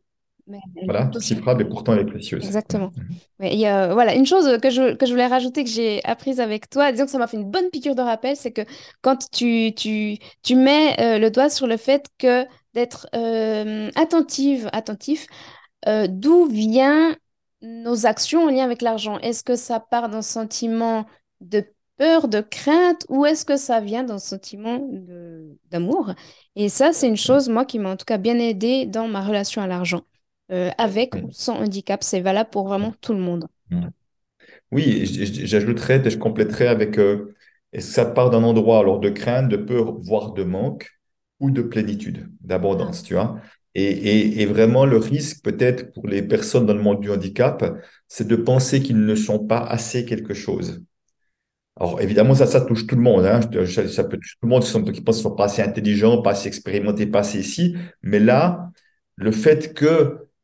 [0.86, 2.46] voilà, un chiffrable et pourtant elle est précieuse.
[2.46, 2.92] Exactement.
[2.96, 3.44] mm.
[3.44, 6.70] Ouais, a, voilà, une chose que je, que je voulais rajouter, que j'ai apprise avec
[6.70, 8.62] toi, disons que ça m'a fait une bonne piqûre de rappel, c'est que
[9.02, 14.70] quand tu, tu, tu mets euh, le doigt sur le fait que d'être euh, attentive,
[14.74, 15.28] attentif,
[15.88, 17.16] euh, d'où viennent
[17.62, 19.20] nos actions en lien avec l'argent?
[19.20, 21.06] Est-ce que ça part d'un sentiment
[21.42, 21.64] de
[21.98, 24.80] peur, de crainte, ou est-ce que ça vient d'un sentiment
[25.70, 26.14] d'amour?
[26.56, 29.22] Et ça, c'est une chose, moi, qui m'a en tout cas bien aidée dans ma
[29.22, 30.11] relation à l'argent, euh,
[30.78, 32.04] avec ou sans handicap.
[32.04, 33.48] C'est valable pour vraiment tout le monde.
[33.70, 33.88] Mm.
[34.72, 35.06] Oui,
[35.46, 37.36] j'ajouterais, je compléterais avec, euh,
[37.74, 40.90] est-ce que ça part d'un endroit alors de crainte, de peur, voire de manque,
[41.40, 43.40] ou de plénitude, d'abondance, tu vois?
[43.76, 47.64] Et, et, et vraiment, le risque peut-être pour les personnes dans le monde du handicap,
[48.08, 50.84] c'est de penser qu'ils ne sont pas assez quelque chose.
[51.80, 53.26] Alors, évidemment, ça, ça touche tout le monde.
[53.26, 53.40] Hein.
[53.52, 56.22] Je- Ça peut toucher tout le monde qui, pensent qu'ils ne sont pas assez intelligents,
[56.22, 57.76] pas assez expérimentés, pas assez ici.
[58.04, 58.72] Mais là,
[59.16, 59.74] le fait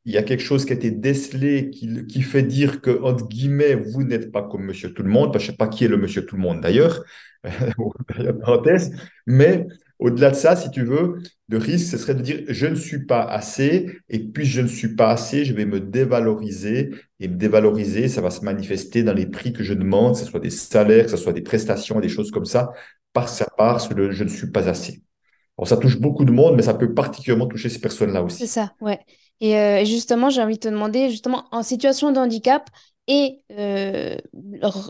[0.07, 3.75] qu'il y a quelque chose qui a été décelé, qui, fait dire que, entre guillemets,
[3.75, 5.97] vous n'êtes pas comme Monsieur Tout-le-Monde, parce que je ne sais pas qui est le
[5.97, 7.03] Monsieur Tout-le-Monde d'ailleurs,
[8.41, 9.67] parenthèse, mais
[9.99, 11.17] au-delà de ça, si tu veux,
[11.49, 14.67] le risque, ce serait de dire, je ne suis pas assez, et puis je ne
[14.67, 19.13] suis pas assez, je vais me dévaloriser, et me dévaloriser, ça va se manifester dans
[19.13, 21.99] les prix que je demande, que ce soit des salaires, que ce soit des prestations,
[21.99, 22.71] des choses comme ça,
[23.11, 25.01] par sa part, sur le je ne suis pas assez.
[25.65, 28.47] Ça touche beaucoup de monde, mais ça peut particulièrement toucher ces personnes-là c'est aussi.
[28.47, 28.99] ça, ouais.
[29.41, 32.69] Et euh, justement, j'ai envie de te demander, justement, en situation de handicap,
[33.07, 34.17] et euh,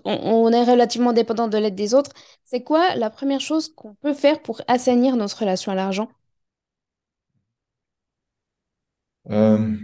[0.05, 2.11] on, est relativement dépendant de l'aide des autres,
[2.45, 6.09] c'est quoi la première chose qu'on peut faire pour assainir notre relation à l'argent?
[9.29, 9.75] Euh,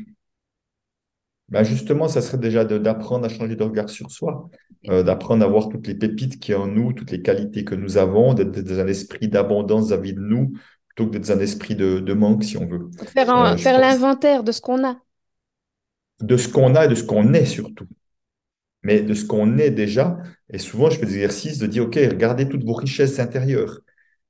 [1.49, 4.49] ben justement, ça serait déjà de- d'apprendre à changer de regard sur soi,
[4.89, 7.63] euh, d'apprendre à voir toutes les pépites qu'il y a en nous, toutes les qualités
[7.63, 10.53] que nous avons, d'être d'être dans un esprit d'abondance vis-à-vis de nous,
[10.95, 12.89] plutôt que d'être un esprit de, de manque, si on veut.
[13.13, 14.97] Faire, Euh, faire l'inventaire de ce qu'on a.
[16.21, 17.87] de ce qu'on a et de ce qu'on est surtout.
[18.83, 20.17] mais de ce qu'on est déjà.
[20.49, 23.79] Et souvent, je fais des exercices de dire, OK, regardez toutes vos richesses intérieures.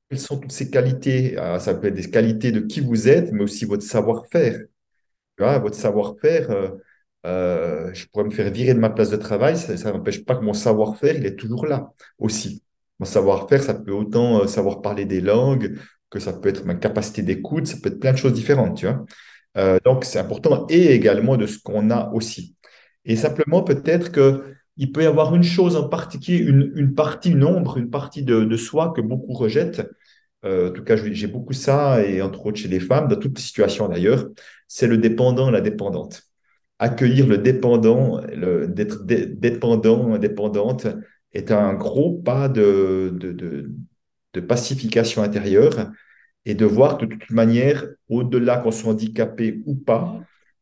[0.09, 1.37] Quelles sont toutes ces qualités?
[1.37, 4.59] Ah, ça peut être des qualités de qui vous êtes, mais aussi votre savoir-faire.
[5.39, 6.69] Votre savoir-faire, euh,
[7.25, 10.43] euh, je pourrais me faire virer de ma place de travail, ça n'empêche pas que
[10.43, 12.63] mon savoir-faire, il est toujours là aussi.
[12.99, 15.77] Mon savoir-faire, ça peut autant savoir parler des langues,
[16.13, 18.87] que ça peut être ma capacité d'écoute, ça peut être plein de choses différentes, tu
[18.87, 19.05] vois.
[19.57, 22.55] Euh, donc, c'est important et également de ce qu'on a aussi.
[23.05, 24.43] Et simplement, peut-être que
[24.77, 28.23] il peut y avoir une chose en particulier, une, une partie, une ombre, une partie
[28.23, 29.83] de, de soi que beaucoup rejettent.
[30.45, 33.37] Euh, en tout cas, j'ai beaucoup ça, et entre autres chez les femmes, dans toutes
[33.37, 34.27] les situations d'ailleurs,
[34.67, 36.23] c'est le dépendant, la dépendante.
[36.79, 38.21] Accueillir le dépendant,
[38.67, 40.87] d'être dé- dépendant, dépendante,
[41.33, 43.71] est un gros pas de, de,
[44.33, 45.91] de pacification intérieure
[46.45, 50.19] et de voir que de toute manière, au-delà qu'on soit handicapé ou pas,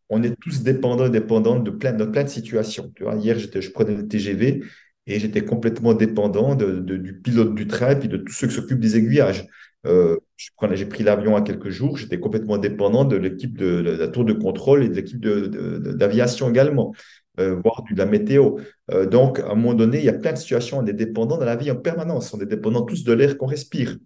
[0.10, 2.92] on est tous dépendants et dépendantes de plein, de plein de situations.
[2.96, 4.64] Tu vois, hier, j'étais, je prenais le TGV
[5.08, 8.48] et j'étais complètement dépendant de, de- du pilote du train et puis de tous ceux
[8.48, 9.48] qui s'occupent des aiguillages.
[9.88, 10.18] Euh,
[10.74, 14.26] j'ai pris l'avion à quelques jours, j'étais complètement dépendant de l'équipe de, de la tour
[14.26, 16.94] de contrôle et de l'équipe d'aviation également,
[17.42, 18.58] euh, voire de la météo.
[18.92, 21.38] Euh, donc, à un moment donné, il y a plein de situations, on est dépendant
[21.38, 23.98] dans la vie en permanence, on est dépendant tous de l'air qu'on respire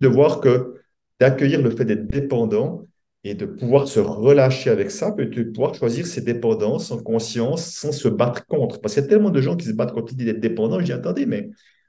[0.00, 0.74] de voir que
[1.20, 2.86] d'accueillir le fait d'être dépendant
[3.22, 7.64] et de pouvoir se relâcher avec ça, peut de pouvoir choisir ses dépendances en conscience
[7.64, 8.80] sans se battre contre.
[8.80, 10.78] Parce qu'il y a tellement de gens qui se battent contre l'idée d'être dépendant.
[10.80, 11.48] Je dis, attendez, mais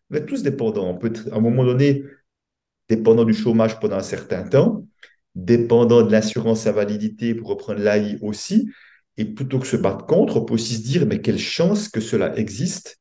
[0.09, 0.87] on est tous dépendants.
[0.89, 2.05] On peut être, à un moment donné,
[2.87, 4.85] dépendant du chômage pendant un certain temps,
[5.33, 8.69] dépendant de l'assurance invalidité pour reprendre l'AI aussi.
[9.17, 12.01] Et plutôt que se battre contre, on peut aussi se dire, mais quelle chance que
[12.01, 12.97] cela existe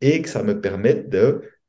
[0.00, 1.08] et que ça me permette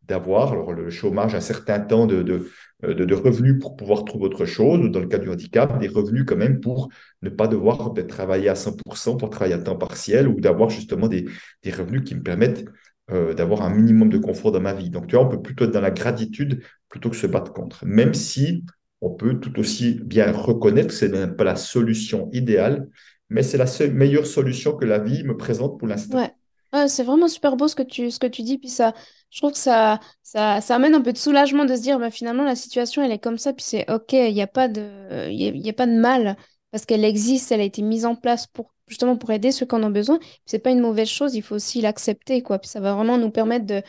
[0.04, 2.50] d'avoir le chômage un certain temps de, de,
[2.94, 6.26] de, revenus pour pouvoir trouver autre chose, ou dans le cas du handicap, des revenus
[6.28, 6.90] quand même pour
[7.22, 11.26] ne pas devoir travailler à 100% pour travailler à temps partiel, ou d'avoir justement des,
[11.64, 12.66] des revenus qui me permettent
[13.12, 14.90] euh, d'avoir un minimum de confort dans ma vie.
[14.90, 17.86] Donc, tu vois, on peut plutôt être dans la gratitude plutôt que se battre contre,
[17.86, 18.64] même si
[19.02, 22.88] on peut tout aussi bien reconnaître que ce n'est pas la solution idéale,
[23.30, 26.18] mais c'est la seule, meilleure solution que la vie me présente pour l'instant.
[26.18, 26.34] Ouais.
[26.74, 28.58] Ouais, c'est vraiment super beau ce que tu, ce que tu dis.
[28.58, 28.94] Puis ça,
[29.30, 32.12] je trouve que ça, ça, ça amène un peu de soulagement de se dire, bah,
[32.12, 33.54] finalement, la situation, elle est comme ça.
[33.54, 36.36] Puis c'est OK, il n'y a pas de, y a, y a pas de mal
[36.72, 39.76] parce qu'elle existe, elle a été mise en place pour justement pour aider ceux qui
[39.76, 40.20] en ont besoin.
[40.46, 42.60] C'est pas une mauvaise chose, il faut aussi l'accepter, quoi.
[42.60, 43.82] Puis ça va vraiment nous permettre de,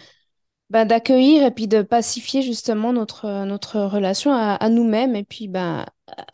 [0.70, 5.48] bah, d'accueillir et puis de pacifier justement notre, notre relation à, à nous-mêmes et puis
[5.48, 5.86] bah,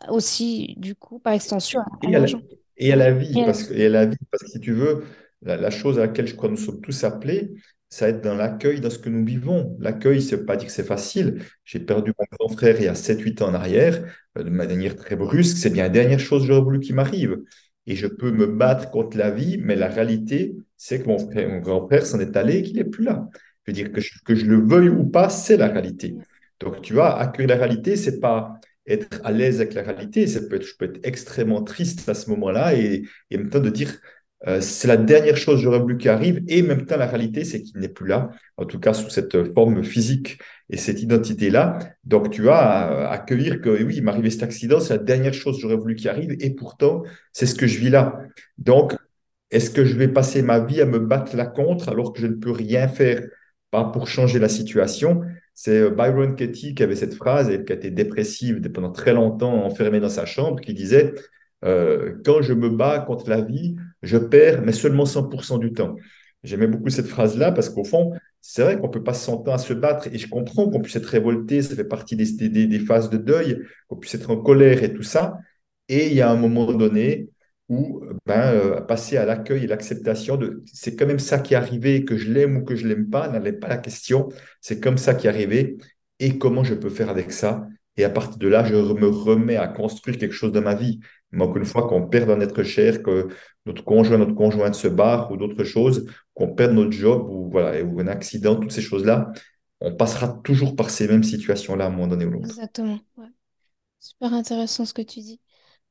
[0.09, 2.41] aussi, du coup, par extension, à, à Et à la, l'argent.
[2.77, 5.03] Et à la vie, parce que, et à la vie, parce que si tu veux,
[5.41, 7.51] la, la chose à laquelle je crois que nous sommes tous appelés,
[7.89, 9.77] ça va être dans l'accueil, dans ce que nous vivons.
[9.79, 11.43] L'accueil, ça ne veut pas dire que c'est facile.
[11.63, 14.03] J'ai perdu mon grand frère il y a sept huit ans en arrière,
[14.37, 15.57] euh, de manière très brusque.
[15.57, 17.37] C'est bien la dernière chose que j'aurais voulu qu'il m'arrive.
[17.85, 21.49] Et je peux me battre contre la vie, mais la réalité, c'est que mon frère,
[21.49, 23.27] mon grand frère s'en est allé et qu'il n'est plus là.
[23.65, 26.15] Je veux dire que je, que je le veuille ou pas, c'est la réalité.
[26.59, 28.55] Donc, tu vois, accueillir la réalité, c'est pas
[28.87, 30.27] être à l'aise avec la réalité.
[30.27, 33.49] Ça peut être, je peux être extrêmement triste à ce moment-là et, et en même
[33.49, 33.93] temps de dire
[34.45, 37.05] euh, c'est la dernière chose que j'aurais voulu qui arrive et en même temps la
[37.07, 40.37] réalité c'est qu'il n'est plus là, en tout cas sous cette forme physique
[40.69, 41.79] et cette identité-là.
[42.03, 45.55] Donc tu as à accueillir que oui, il m'est cet accident, c'est la dernière chose
[45.55, 48.19] que j'aurais voulu qui arrive et pourtant c'est ce que je vis là.
[48.57, 48.95] Donc
[49.51, 52.27] est-ce que je vais passer ma vie à me battre la contre alors que je
[52.27, 53.21] ne peux rien faire?
[53.71, 55.21] Pas pour changer la situation?
[55.53, 59.13] C'est euh, Byron Katie qui avait cette phrase, elle qui a été dépressive pendant très
[59.13, 61.13] longtemps, enfermée dans sa chambre, qui disait
[61.63, 65.95] euh, Quand je me bats contre la vie, je perds, mais seulement 100% du temps.
[66.43, 69.57] J'aimais beaucoup cette phrase-là parce qu'au fond, c'est vrai qu'on peut passer son temps à
[69.57, 73.09] se battre et je comprends qu'on puisse être révolté, ça fait partie des, des phases
[73.09, 75.37] de deuil, qu'on puisse être en colère et tout ça.
[75.87, 77.29] Et il y a un moment donné
[77.69, 81.57] où ben, euh, passer à l'accueil et l'acceptation de c'est quand même ça qui est
[81.57, 84.29] arrivé, que je l'aime ou que je l'aime pas, n'allait pas la question,
[84.61, 85.77] c'est comme ça qui est arrivé
[86.19, 87.67] et comment je peux faire avec ça?
[87.97, 90.99] Et à partir de là, je me remets à construire quelque chose dans ma vie.
[91.31, 93.27] Mais encore une fois, qu'on perde un être cher, que
[93.65, 97.83] notre conjoint, notre conjointe se barre ou d'autres choses, qu'on perde notre job ou, voilà,
[97.83, 99.31] ou un accident, toutes ces choses-là,
[99.79, 102.45] on passera toujours par ces mêmes situations-là à un moment donné ou l'autre.
[102.45, 102.99] Exactement.
[103.99, 105.39] Super intéressant ce que tu dis.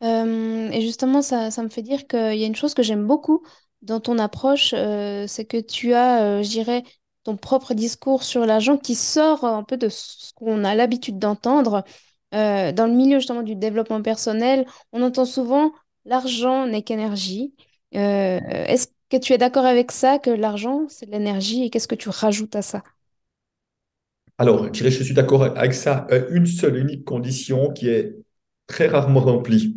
[0.02, 3.06] Euh, et justement, ça, ça me fait dire qu'il y a une chose que j'aime
[3.06, 3.42] beaucoup
[3.82, 6.82] dans ton approche, euh, c'est que tu as, euh, je dirais,
[7.24, 11.84] ton propre discours sur l'argent qui sort un peu de ce qu'on a l'habitude d'entendre.
[12.32, 15.70] Dans le milieu justement du développement personnel, on entend souvent
[16.06, 17.52] l'argent n'est qu'énergie.
[17.92, 21.94] Est-ce que tu es d'accord avec ça, que l'argent, c'est de l'énergie, et qu'est-ce que
[21.94, 22.82] tu rajoutes à ça?
[24.38, 26.06] Alors, je dirais, je suis d'accord avec ça.
[26.30, 28.16] Une seule, unique condition qui est
[28.66, 29.76] très rarement remplie.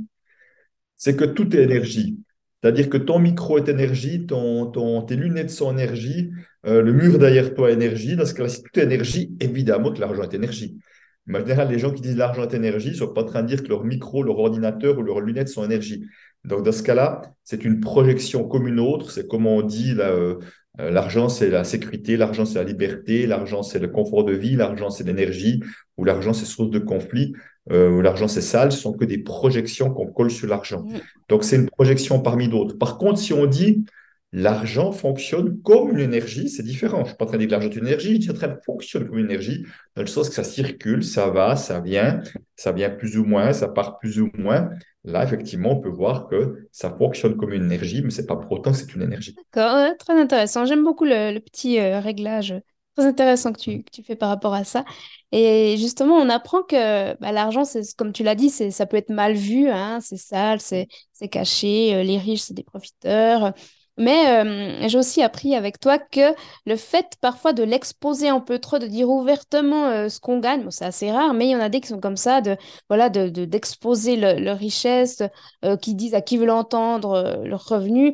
[1.05, 2.17] C'est que tout est énergie.
[2.63, 6.31] C'est-à-dire que ton micro est énergie, ton, tes lunettes sont énergie,
[6.65, 8.15] euh, le mur derrière toi est énergie.
[8.15, 10.79] Dans ce cas-là, si tout est énergie, évidemment que l'argent est énergie.
[11.27, 13.43] Mais en général, les gens qui disent l'argent est énergie ne sont pas en train
[13.43, 16.07] de dire que leur micro, leur ordinateur ou leurs lunettes sont énergie.
[16.43, 19.11] Donc, dans ce cas-là, c'est une projection comme une autre.
[19.11, 20.37] C'est comme on dit, euh,
[20.79, 24.55] euh, l'argent, c'est la sécurité, l'argent, c'est la liberté, l'argent, c'est le confort de vie,
[24.55, 25.61] l'argent, c'est l'énergie,
[25.97, 27.33] ou l'argent, c'est source de conflit
[27.71, 30.85] euh, l'argent c'est sale, ce sont que des projections qu'on colle sur l'argent.
[31.29, 32.77] Donc c'est une projection parmi d'autres.
[32.77, 33.85] Par contre, si on dit
[34.31, 36.97] l'argent fonctionne comme une énergie, c'est différent.
[36.97, 38.27] Je ne suis pas en train de dire que l'argent est une énergie, je dis
[38.27, 41.79] que l'argent fonctionne comme une énergie, dans le sens que ça circule, ça va, ça
[41.79, 42.21] vient,
[42.55, 44.69] ça vient plus ou moins, ça part plus ou moins.
[45.03, 48.51] Là, effectivement, on peut voir que ça fonctionne comme une énergie, mais c'est pas pour
[48.51, 49.35] autant que c'est une énergie.
[49.53, 50.65] D'accord, très intéressant.
[50.65, 52.55] J'aime beaucoup le, le petit euh, réglage
[52.95, 54.85] très intéressant que tu, que tu fais par rapport à ça.
[55.31, 58.97] Et justement, on apprend que bah, l'argent, c'est comme tu l'as dit, c'est, ça peut
[58.97, 63.53] être mal vu, hein, c'est sale, c'est, c'est caché, euh, les riches, c'est des profiteurs.
[63.97, 68.59] Mais euh, j'ai aussi appris avec toi que le fait parfois de l'exposer un peu
[68.59, 71.55] trop, de dire ouvertement euh, ce qu'on gagne, bon, c'est assez rare, mais il y
[71.55, 72.57] en a des qui sont comme ça, de,
[72.89, 75.21] voilà, de, de- d'exposer le- leur richesse,
[75.63, 78.13] euh, qui disent à qui veut l'entendre leurs revenus.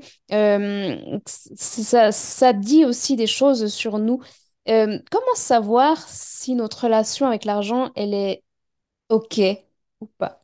[1.25, 4.19] Ça, ça dit aussi des choses sur nous.
[4.69, 8.43] Euh, comment savoir si notre relation avec l'argent, elle est
[9.09, 9.41] OK
[10.01, 10.43] ou pas?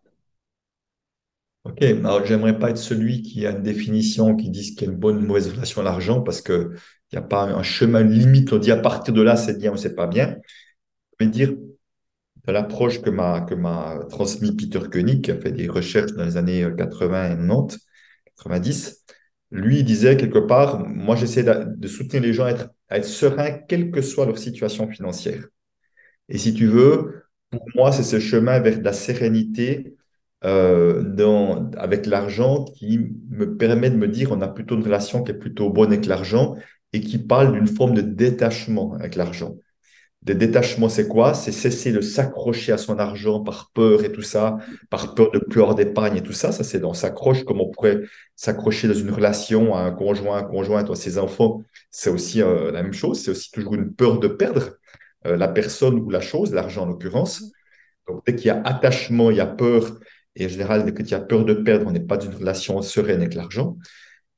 [1.63, 4.93] Ok, alors j'aimerais pas être celui qui a une définition qui dit qu'il y a
[4.93, 6.71] une bonne ou mauvaise relation à l'argent parce que
[7.11, 8.51] il n'y a pas un chemin limite.
[8.53, 10.37] On dit à partir de là, c'est bien ou c'est pas bien.
[11.19, 11.87] Je vais dire de
[12.53, 16.37] l'approche que m'a que m'a transmis Peter Koenig, qui a fait des recherches dans les
[16.37, 17.79] années 80 et 90,
[18.37, 19.05] 90.
[19.51, 23.05] Lui, il disait quelque part, moi j'essaie de soutenir les gens à être, à être
[23.05, 25.45] sereins, quelle que soit leur situation financière.
[26.29, 29.95] Et si tu veux, pour moi, c'est ce chemin vers la sérénité
[30.43, 31.03] euh,
[31.77, 35.35] avec l'argent qui me permet de me dire on a plutôt une relation qui est
[35.37, 36.55] plutôt bonne avec l'argent
[36.93, 39.55] et qui parle d'une forme de détachement avec l'argent.
[40.27, 41.33] De détachement, c'est quoi?
[41.33, 44.57] C'est cesser de s'accrocher à son argent par peur et tout ça,
[44.89, 46.51] par peur de plus avoir d'épargne et tout ça.
[46.51, 48.01] Ça, c'est dans s'accroche comme on pourrait
[48.35, 51.63] s'accrocher dans une relation à un conjoint, un conjoint, à ses enfants.
[51.91, 53.21] C'est aussi euh, la même chose.
[53.23, 54.77] C'est aussi toujours une peur de perdre
[55.25, 57.45] euh, la personne ou la chose, l'argent en l'occurrence.
[58.09, 59.97] Donc, dès qu'il y a attachement, il y a peur.
[60.35, 62.81] Et en général, dès qu'il y a peur de perdre, on n'est pas d'une relation
[62.81, 63.77] sereine avec l'argent.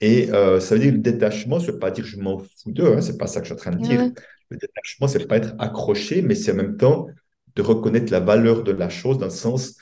[0.02, 2.94] Et euh, ça veut dire le détachement, ce veut pas dire je m'en fous d'eux,
[2.96, 4.12] hein, c'est pas ça que je suis en train de dire.
[4.50, 7.08] Le détachement, c'est pas être accroché, mais c'est en même temps
[7.56, 9.78] de reconnaître la valeur de la chose dans le sens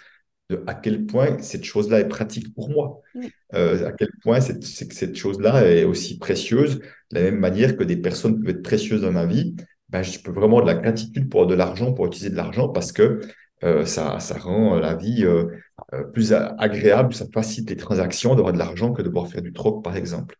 [0.50, 3.02] de à quel point cette chose-là est pratique pour moi.
[3.16, 3.32] Oui.
[3.54, 7.84] Euh, à quel point cette, cette chose-là est aussi précieuse, de la même manière que
[7.84, 9.56] des personnes peuvent être précieuses dans ma vie.
[9.90, 12.92] Ben, je peux vraiment de la gratitude pour de l'argent, pour utiliser de l'argent, parce
[12.92, 13.22] que
[13.64, 15.46] euh, ça, ça rend la vie euh,
[15.94, 19.54] euh, plus agréable, ça facilite les transactions d'avoir de l'argent que de devoir faire du
[19.54, 20.36] troc, par exemple.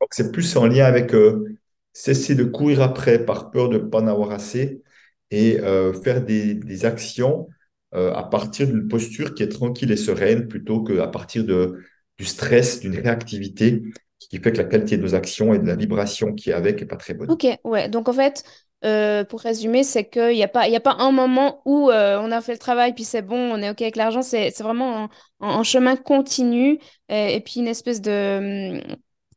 [0.00, 1.56] Donc, c'est plus en lien avec euh,
[1.92, 4.82] cesser de courir après par peur de ne pas en avoir assez
[5.30, 7.48] et euh, faire des, des actions
[7.94, 11.82] euh, à partir d'une posture qui est tranquille et sereine plutôt qu'à partir de,
[12.18, 13.82] du stress, d'une réactivité
[14.18, 16.80] qui fait que la qualité de nos actions et de la vibration qui est avec
[16.80, 17.30] n'est pas très bonne.
[17.30, 17.88] Ok, ouais.
[17.88, 18.44] Donc en fait,
[18.84, 22.30] euh, pour résumer, c'est qu'il n'y a pas, y a pas un moment où on
[22.30, 24.22] a fait le travail, puis c'est bon, on est ok avec l'argent.
[24.22, 25.08] C'est, vraiment
[25.40, 26.78] un, chemin continu
[27.08, 28.96] et puis une espèce de, hum,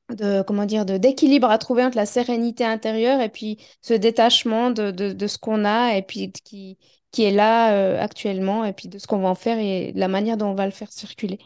[0.10, 4.70] de comment dire, de, d'équilibre à trouver entre la sérénité intérieure et puis ce détachement
[4.72, 6.78] de, de, de ce qu'on a et puis qui,
[7.12, 10.08] qui est là euh, actuellement et puis de ce qu'on va en faire et la
[10.08, 11.40] manière dont on va le faire circuler.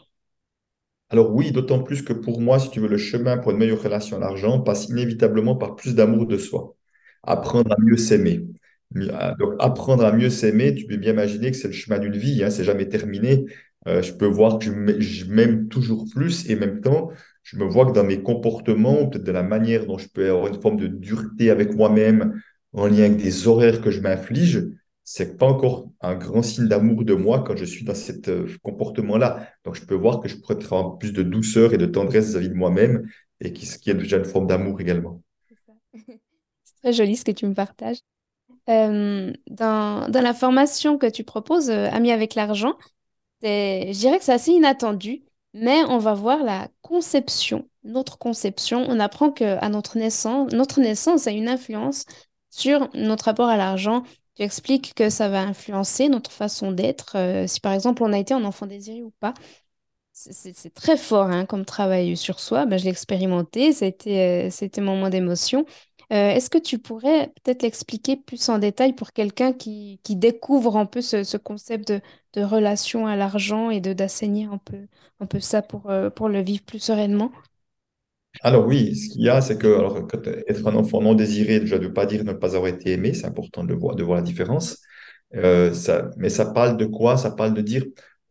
[1.10, 3.82] Alors oui, d'autant plus que pour moi, si tu veux, le chemin pour une meilleure
[3.82, 6.76] relation à l'argent passe inévitablement par plus d'amour de soi.
[7.24, 8.46] Apprendre à mieux s'aimer.
[9.12, 12.16] À- Donc apprendre à mieux s'aimer, tu peux bien imaginer que c'est le chemin d'une
[12.16, 13.44] vie, hein, c'est jamais terminé.
[13.88, 14.66] Euh, je peux voir que
[15.00, 17.10] je m'aime toujours plus et en même temps,
[17.42, 20.48] je me vois que dans mes comportements, peut-être de la manière dont je peux avoir
[20.48, 22.40] une forme de dureté avec moi-même
[22.72, 24.68] en lien avec des horaires que je m'inflige,
[25.02, 28.12] c'est pas encore un grand signe d'amour de moi quand je suis dans ce
[28.58, 29.48] comportement-là.
[29.64, 32.50] Donc, je peux voir que je pourrais avoir plus de douceur et de tendresse vis-à-vis
[32.50, 33.08] de moi-même
[33.40, 35.20] et qui, qui est déjà une forme d'amour également.
[35.94, 37.98] C'est très joli ce que tu me partages.
[38.68, 42.76] Euh, dans, la formation que tu proposes, euh, Amis avec l'argent,
[43.42, 45.22] je dirais que c'est assez inattendu,
[45.54, 48.84] mais on va voir la conception, notre conception.
[48.88, 52.04] On apprend qu'à notre naissance, notre naissance a une influence
[52.50, 54.02] sur notre rapport à l'argent.
[54.36, 58.18] Tu expliques que ça va influencer notre façon d'être, euh, si par exemple on a
[58.18, 59.34] été un enfant désiré ou pas.
[60.12, 62.66] C'est très fort hein, comme travail sur soi.
[62.66, 65.64] Ben, je l'ai expérimenté, c'était euh, c'était mon moment d'émotion.
[66.12, 70.76] Euh, est-ce que tu pourrais peut-être l'expliquer plus en détail pour quelqu'un qui, qui découvre
[70.76, 72.00] un peu ce, ce concept de,
[72.32, 74.88] de relation à l'argent et de d'assainir un peu,
[75.20, 77.30] un peu ça pour, euh, pour le vivre plus sereinement?
[78.42, 81.60] Alors oui, ce qu'il y a, c'est que alors, quand- être un enfant non désiré,
[81.60, 84.02] déjà, ne veut pas dire ne pas avoir été aimé, c'est important de voir, de
[84.04, 84.78] voir la différence.
[85.34, 87.16] Euh, ça, mais ça parle de quoi?
[87.16, 87.84] Ça parle de dire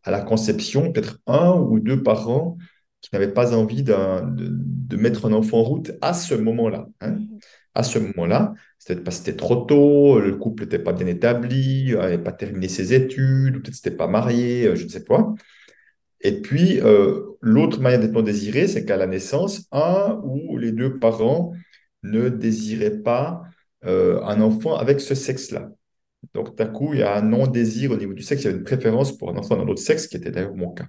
[0.04, 2.56] à la conception, peut-être un ou deux parents
[3.02, 3.94] qui n'avaient pas envie de,
[4.36, 6.86] de mettre un enfant en route à ce moment-là.
[7.00, 7.18] hein.
[7.74, 11.92] À ce moment-là, c'était parce que c'était trop tôt, le couple n'était pas bien établi,
[11.94, 15.34] n'avait pas terminé ses études, ou peut-être n'était pas marié, euh, je ne sais quoi.
[16.20, 20.72] Et puis, euh, l'autre manière d'être non désiré, c'est qu'à la naissance, un ou les
[20.72, 21.52] deux parents
[22.02, 23.42] ne désiraient pas
[23.86, 25.70] euh, un enfant avec ce sexe-là.
[26.34, 28.56] Donc, d'un coup, il y a un non-désir au niveau du sexe, il y a
[28.56, 30.86] une préférence pour un enfant d'un autre sexe, qui était d'ailleurs mon cas.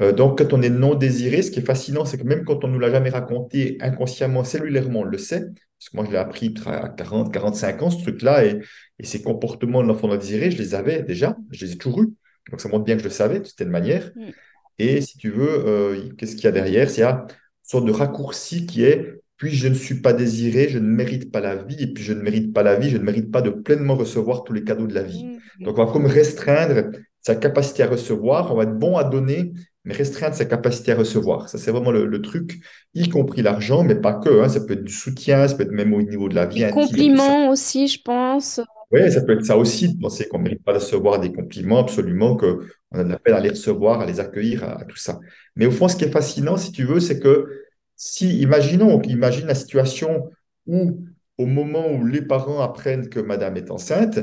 [0.00, 2.64] Euh, donc, quand on est non désiré, ce qui est fascinant, c'est que même quand
[2.64, 6.10] on ne nous l'a jamais raconté inconsciemment, cellulairement, on le sait, parce que moi, je
[6.12, 8.60] l'ai appris à 40, 45 ans, ce truc-là, et,
[8.98, 12.02] et ces comportements de l'enfant non désiré, je les avais déjà, je les ai toujours
[12.02, 12.10] eus.
[12.50, 14.10] Donc, ça montre bien que je le savais, de certaine manière.
[14.14, 14.30] Mm.
[14.78, 16.88] Et si tu veux, euh, qu'est-ce qu'il y a derrière?
[16.88, 17.26] C'est une
[17.62, 21.40] sorte de raccourci qui est, puis je ne suis pas désiré, je ne mérite pas
[21.40, 23.50] la vie, et puis je ne mérite pas la vie, je ne mérite pas de
[23.50, 25.24] pleinement recevoir tous les cadeaux de la vie.
[25.24, 25.64] Mhm.
[25.64, 29.52] Donc, on va comme restreindre sa capacité à recevoir, on va être bon à donner,
[29.84, 31.48] mais restreindre sa capacité à recevoir.
[31.48, 32.60] Ça, c'est vraiment le, le truc,
[32.94, 34.42] y compris l'argent, mais pas que.
[34.42, 34.48] hein.
[34.48, 36.66] Ça peut être du soutien, ça peut être même au niveau de la vie Les
[36.66, 36.72] ça.
[36.72, 38.60] compliments aussi, je pense.
[38.92, 41.32] Oui, ça peut être ça aussi, de penser qu'on ne mérite pas de recevoir des
[41.32, 44.84] compliments, absolument, que On a de la peine à les recevoir, à les accueillir, à,
[44.84, 45.20] tout ça.
[45.54, 47.46] Mais au fond, ce qui est fascinant, si tu veux, c'est que
[47.94, 50.28] si, imaginons, imagine la situation
[50.66, 51.04] où,
[51.38, 54.18] au moment où les parents apprennent que madame est enceinte,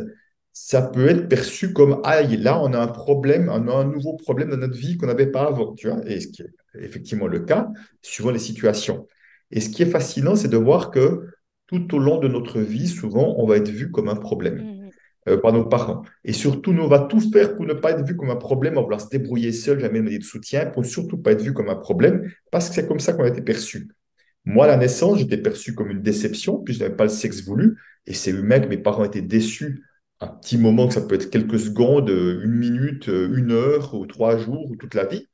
[0.60, 4.16] ça peut être perçu comme aïe, là, on a un problème, on a un nouveau
[4.16, 6.50] problème dans notre vie qu'on n'avait pas avant, tu vois, et ce qui est
[6.82, 7.70] effectivement le cas,
[8.02, 9.08] suivant les situations.
[9.52, 11.28] Et ce qui est fascinant, c'est de voir que
[11.68, 14.90] tout au long de notre vie, souvent, on va être vu comme un problème mmh.
[15.30, 16.02] euh, par nos parents.
[16.26, 18.74] Et surtout, nous, on va tout faire pour ne pas être vu comme un problème,
[18.74, 21.54] on va vouloir se débrouiller seul, jamais demander de soutien, pour surtout pas être vu
[21.54, 23.88] comme un problème, parce que c'est comme ça qu'on a été perçu.
[24.44, 27.44] Moi, à la naissance, j'étais perçu comme une déception, puis je n'avais pas le sexe
[27.44, 29.84] voulu, et c'est humain que mes parents étaient déçus
[30.20, 34.38] un petit moment, que ça peut être quelques secondes, une minute, une heure, ou trois
[34.38, 35.28] jours, ou toute la vie.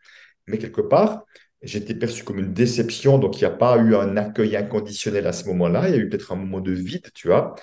[0.47, 1.23] Mais quelque part,
[1.61, 5.33] j'étais perçu comme une déception, donc il n'y a pas eu un accueil inconditionnel à
[5.33, 7.55] ce moment-là, il y a eu peut-être un moment de vide, tu vois.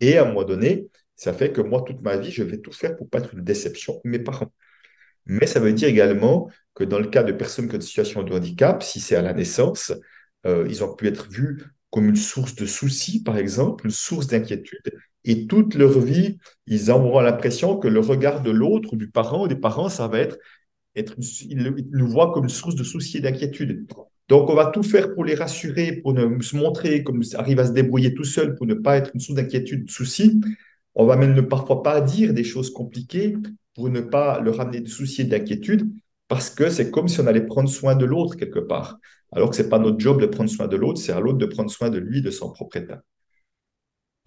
[0.00, 2.72] Et à un moment donné, ça fait que moi, toute ma vie, je vais tout
[2.72, 4.52] faire pour pas être une déception mes parents.
[5.26, 8.22] Mais ça veut dire également que dans le cas de personnes qui ont une situation
[8.22, 9.92] de handicap, si c'est à la naissance,
[10.46, 14.26] euh, ils ont pu être vus comme une source de soucis, par exemple, une source
[14.26, 14.92] d'inquiétude,
[15.28, 19.48] et toute leur vie, ils auront l'impression que le regard de l'autre, du parent ou
[19.48, 20.38] des parents, ça va être,
[20.96, 21.14] être
[21.46, 23.86] ils nous voient comme une source de soucis et d'inquiétude.
[24.30, 27.66] Donc, on va tout faire pour les rassurer, pour ne, se montrer comme arrive à
[27.66, 30.40] se débrouiller tout seul, pour ne pas être une source d'inquiétude, de soucis.
[30.94, 33.36] On va même ne parfois pas dire des choses compliquées
[33.74, 35.90] pour ne pas leur amener de soucis et d'inquiétude,
[36.26, 38.98] parce que c'est comme si on allait prendre soin de l'autre quelque part.
[39.30, 41.38] Alors que ce n'est pas notre job de prendre soin de l'autre, c'est à l'autre
[41.38, 43.02] de prendre soin de lui, de son propre état.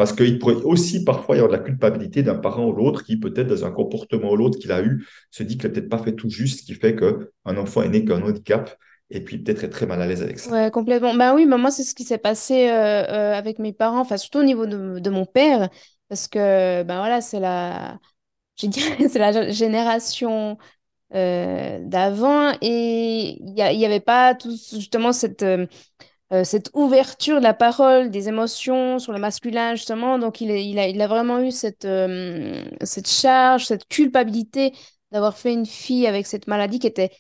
[0.02, 3.18] Parce qu'il pourrait aussi parfois y avoir de la culpabilité d'un parent ou l'autre qui,
[3.18, 6.00] peut-être dans un comportement ou l'autre qu'il a eu, se dit qu'il n'a peut-être pas
[6.00, 8.76] fait tout juste, ce qui fait qu'un enfant est né qu'un handicap
[9.12, 10.52] et puis peut-être est très mal à l'aise avec ça.
[10.52, 11.14] Ouais, complètement.
[11.14, 14.40] Ben oui, moi, c'est ce qui s'est passé euh, euh, avec mes parents, enfin, surtout
[14.40, 15.70] au niveau de, mon père,
[16.10, 18.00] parce que, ben voilà, c'est la,
[18.58, 20.58] c'est la génération
[21.14, 25.46] euh, d'avant et il n'y avait pas tout, justement cette
[26.32, 30.18] euh, cette ouverture de la parole, des émotions sur le masculin, justement.
[30.18, 34.74] Donc, il, a, vraiment eu cette, euh, cette charge, cette culpabilité
[35.12, 37.12] d'avoir fait une fille avec cette maladie qui était,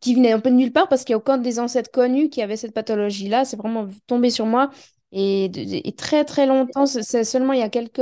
[0.00, 2.30] qui venait un peu de nulle part parce qu'il n'y a aucun des ancêtres connus
[2.30, 3.44] qui avait cette pathologie-là.
[3.44, 4.70] C'est vraiment tombé sur moi.
[5.12, 5.44] Et,
[5.88, 8.00] et très, très longtemps, c'est seulement il y a quelques...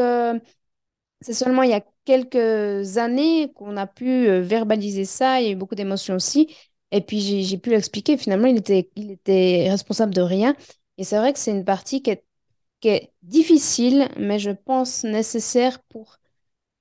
[1.22, 5.40] C'est seulement il y a quelques années qu'on a pu euh, verbaliser ça.
[5.40, 6.54] Il y a eu beaucoup d'émotions aussi.
[6.92, 10.54] Et puis j'ai pu l'expliquer, finalement, il était, il était responsable de rien.
[10.98, 12.24] Et c'est vrai que c'est une partie qui est,
[12.80, 16.18] qui est difficile, mais je pense nécessaire pour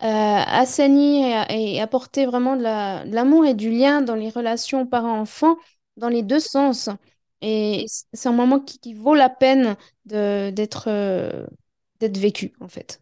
[0.02, 5.58] euh, assainir et, apporter vraiment de l'amour et du lien dans les relations parents-enfants,
[5.98, 6.90] dans les deux sens.
[7.42, 11.46] Et c'est un moment qui, vaut la peine d'être euh,
[12.02, 13.02] vécu, en fait.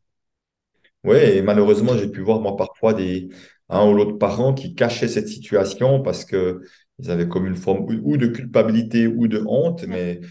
[1.04, 3.30] Oui, et malheureusement, j'ai pu voir, moi, parfois, des,
[3.70, 6.62] un ou l'autre parent qui cachait cette situation parce que
[7.00, 10.22] ils avaient comme une forme ou de culpabilité ou de honte, mais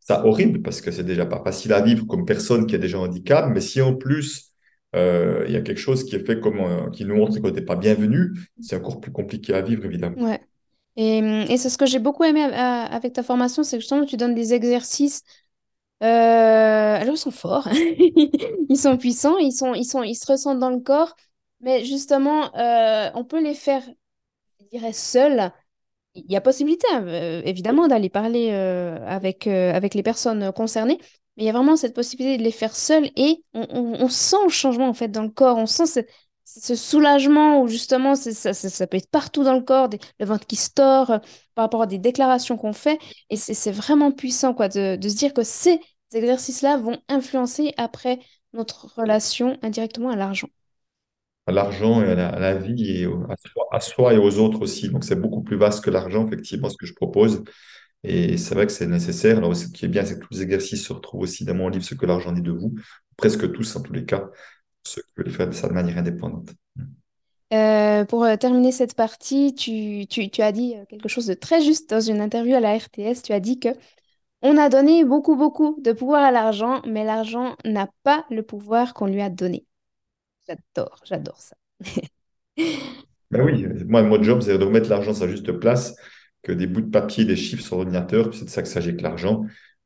[0.00, 2.98] ça horrible parce que c'est déjà pas facile à vivre comme personne qui a déjà
[2.98, 3.50] un handicap.
[3.52, 4.52] Mais si en plus
[4.96, 7.48] euh, il y a quelque chose qui est fait comme euh, qui nous montre qu'on
[7.48, 10.20] n'était pas bienvenu, c'est encore plus compliqué à vivre évidemment.
[10.20, 10.40] Ouais.
[10.96, 14.16] Et, et c'est ce que j'ai beaucoup aimé avec ta formation, c'est que justement tu
[14.16, 15.22] donnes des exercices.
[16.02, 17.68] Euh, alors ils sont forts,
[18.68, 21.14] ils sont puissants, ils sont, ils sont, ils se ressentent dans le corps,
[21.60, 22.50] mais justement
[23.14, 23.82] on peut les faire,
[24.60, 25.52] je dirais seuls
[26.14, 30.52] il y a possibilité, hein, euh, évidemment, d'aller parler euh, avec, euh, avec les personnes
[30.52, 30.98] concernées,
[31.36, 34.50] mais il y a vraiment cette possibilité de les faire seuls et on, sent le
[34.50, 35.86] changement en fait dans le corps, on sent
[36.44, 39.88] ce soulagement où justement ça, ça, peut être partout dans le corps,
[40.18, 41.20] le ventre qui se tord
[41.54, 42.98] par rapport à des déclarations qu'on fait.
[43.30, 45.80] Et c'est vraiment puissant quoi, de, de se dire que ces
[46.12, 48.18] exercices-là vont influencer après
[48.52, 50.48] notre relation indirectement à l'argent
[51.50, 53.08] l'argent et à la, vie et
[53.72, 54.88] à soi, et aux autres aussi.
[54.88, 57.44] Donc, c'est beaucoup plus vaste que l'argent, effectivement, ce que je propose.
[58.02, 59.38] Et c'est vrai que c'est nécessaire.
[59.38, 61.68] Alors, ce qui est bien, c'est que tous les exercices se retrouvent aussi dans mon
[61.68, 62.74] livre, Ce que l'argent dit de vous,
[63.16, 64.28] presque tous en tous les cas,
[64.86, 66.50] ceux qui veulent faire ça de manière indépendante.
[67.52, 71.34] Euh, pour euh, terminer cette partie, tu, tu, tu, as dit euh, quelque chose de
[71.34, 73.22] très juste dans une interview à la RTS.
[73.24, 73.70] Tu as dit que
[74.42, 78.94] on a donné beaucoup, beaucoup de pouvoir à l'argent, mais l'argent n'a pas le pouvoir
[78.94, 79.66] qu'on lui a donné.
[80.50, 81.56] J'adore, j'adore ça.
[83.30, 85.94] ben oui, moi, mon job, c'est de remettre l'argent à sa juste place,
[86.42, 89.02] que des bouts de papier, des chiffres sur l'ordinateur, c'est de ça que s'agit que
[89.02, 89.44] l'argent,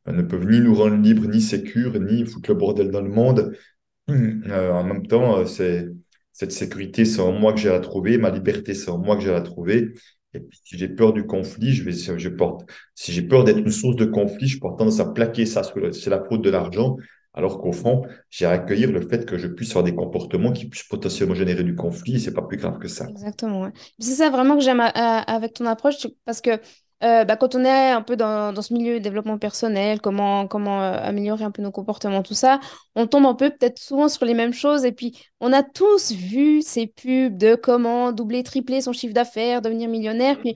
[0.08, 3.10] euh, ne peuvent ni nous rendre libres, ni sécures, ni foutre le bordel dans le
[3.10, 3.56] monde.
[4.10, 5.88] Euh, en même temps, euh, c'est
[6.30, 9.22] cette sécurité, c'est en moi que j'ai la trouver, ma liberté, c'est en moi que
[9.22, 9.94] j'ai la trouver.
[10.34, 13.70] Et puis, si j'ai peur du conflit, je je porte, si j'ai peur d'être une
[13.70, 16.98] source de conflit, je porte tendance à plaquer ça sur, la faute de l'argent
[17.34, 20.66] Alors qu'au fond, j'ai à accueillir le fait que je puisse avoir des comportements qui
[20.66, 23.08] puissent potentiellement générer du conflit et c'est pas plus grave que ça.
[23.08, 23.70] Exactement.
[23.98, 26.60] C'est ça vraiment que j'aime avec ton approche, parce que
[27.02, 30.82] euh, bah, quand on est un peu dans, ce milieu de développement personnel, comment, comment
[30.82, 32.60] euh, améliorer un peu nos comportements, tout ça,
[32.94, 34.84] on tombe un peu peut-être souvent sur les mêmes choses.
[34.84, 39.60] Et puis, on a tous vu ces pubs de comment doubler, tripler son chiffre d'affaires,
[39.60, 40.38] devenir millionnaire.
[40.38, 40.54] Puis,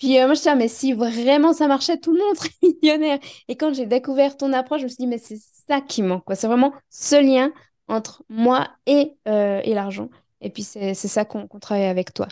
[0.00, 2.50] puis euh, moi, je dis, ah, mais si vraiment ça marchait, tout le monde serait
[2.82, 3.18] millionnaire.
[3.48, 5.38] Et quand j'ai découvert ton approche, je me suis dit, mais c'est
[5.68, 6.24] ça qui manque.
[6.32, 7.52] C'est vraiment ce lien
[7.86, 10.08] entre moi et, euh, et l'argent.
[10.40, 12.28] Et puis, c'est ça qu'on qu'on travaille avec toi.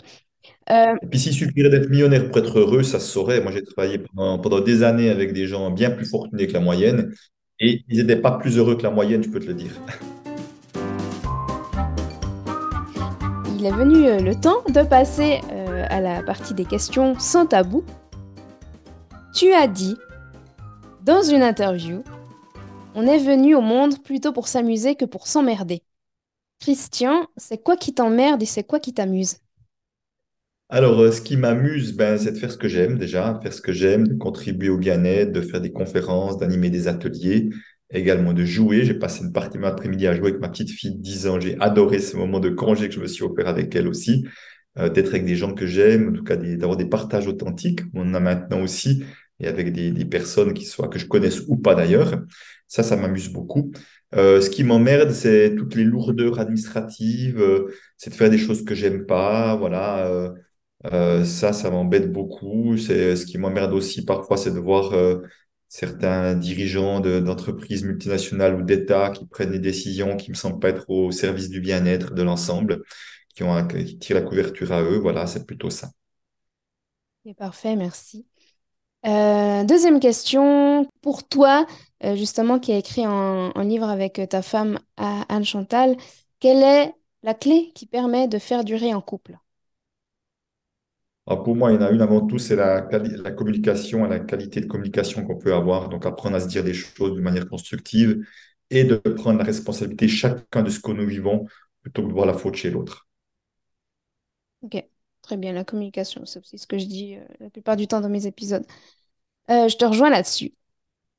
[0.70, 3.42] Euh, Et puis s'il suffirait d'être millionnaire pour être heureux, ça se saurait.
[3.42, 6.60] Moi, j'ai travaillé pendant, pendant des années avec des gens bien plus fortunés que la
[6.60, 7.12] moyenne
[7.60, 9.72] et ils n'étaient pas plus heureux que la moyenne, je peux te le dire.
[13.58, 17.46] il est venu euh, le temps de passer euh, à la partie des questions sans
[17.46, 17.84] tabou.
[19.34, 19.96] Tu as dit,
[21.04, 22.02] dans une interview,
[22.94, 25.82] on est venu au monde plutôt pour s'amuser que pour s'emmerder.
[26.60, 29.36] Christian, c'est quoi qui t'emmerde et c'est quoi qui t'amuse?
[30.70, 33.62] Alors, euh, ce qui m'amuse, ben, c'est de faire ce que j'aime déjà, faire ce
[33.62, 37.48] que j'aime, de contribuer au bien-être, de faire des conférences, d'animer des ateliers,
[37.90, 38.84] également de jouer.
[38.84, 41.26] J'ai passé une partie de mon après-midi à jouer avec ma petite fille de 10
[41.26, 41.40] ans.
[41.40, 44.30] J'ai adoré ce moment de congé que je me suis offert avec elle aussi, euh,
[44.76, 47.80] d'être avec des gens que j'aime, en tout cas d'avoir des partages authentiques.
[47.94, 49.04] On en a maintenant aussi,
[49.40, 52.22] et avec des, personnes qui soient que je connaisse ou pas d'ailleurs.
[52.66, 53.72] Ça, ça m'amuse beaucoup.
[54.14, 58.64] Euh, ce qui m'emmerde, c'est toutes les lourdeurs administratives, euh, c'est de faire des choses
[58.64, 60.06] que j'aime pas, voilà.
[60.08, 60.30] euh,
[60.86, 62.76] euh, ça, ça m'embête beaucoup.
[62.78, 65.18] C'est ce qui m'emmerde aussi parfois, c'est de voir euh,
[65.68, 70.70] certains dirigeants de- d'entreprises multinationales ou d'États qui prennent des décisions qui me semblent pas
[70.70, 72.82] être au service du bien-être de l'ensemble,
[73.38, 74.98] qui ont qui tirent la couverture à eux.
[74.98, 75.90] Voilà, c'est plutôt ça.
[77.24, 78.26] C'est parfait, merci.
[79.06, 81.66] Euh, deuxième question, pour toi,
[82.04, 85.96] euh, justement, qui a écrit un, un livre avec ta femme Anne Chantal,
[86.40, 89.38] quelle est la clé qui permet de faire durer un couple?
[91.26, 94.08] Alors pour moi, il y en a une avant tout, c'est la, la communication et
[94.08, 95.88] la qualité de communication qu'on peut avoir.
[95.88, 98.26] Donc apprendre à se dire les choses de manière constructive
[98.70, 101.46] et de prendre la responsabilité chacun de ce que nous vivons
[101.82, 103.07] plutôt que de voir la faute chez l'autre.
[104.62, 104.84] Ok,
[105.22, 108.00] très bien, la communication, c'est aussi ce que je dis euh, la plupart du temps
[108.00, 108.66] dans mes épisodes.
[109.50, 110.54] Euh, je te rejoins là-dessus.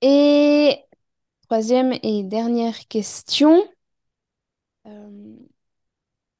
[0.02, 0.78] Et
[1.48, 3.64] troisième et dernière question,
[4.86, 5.50] euh,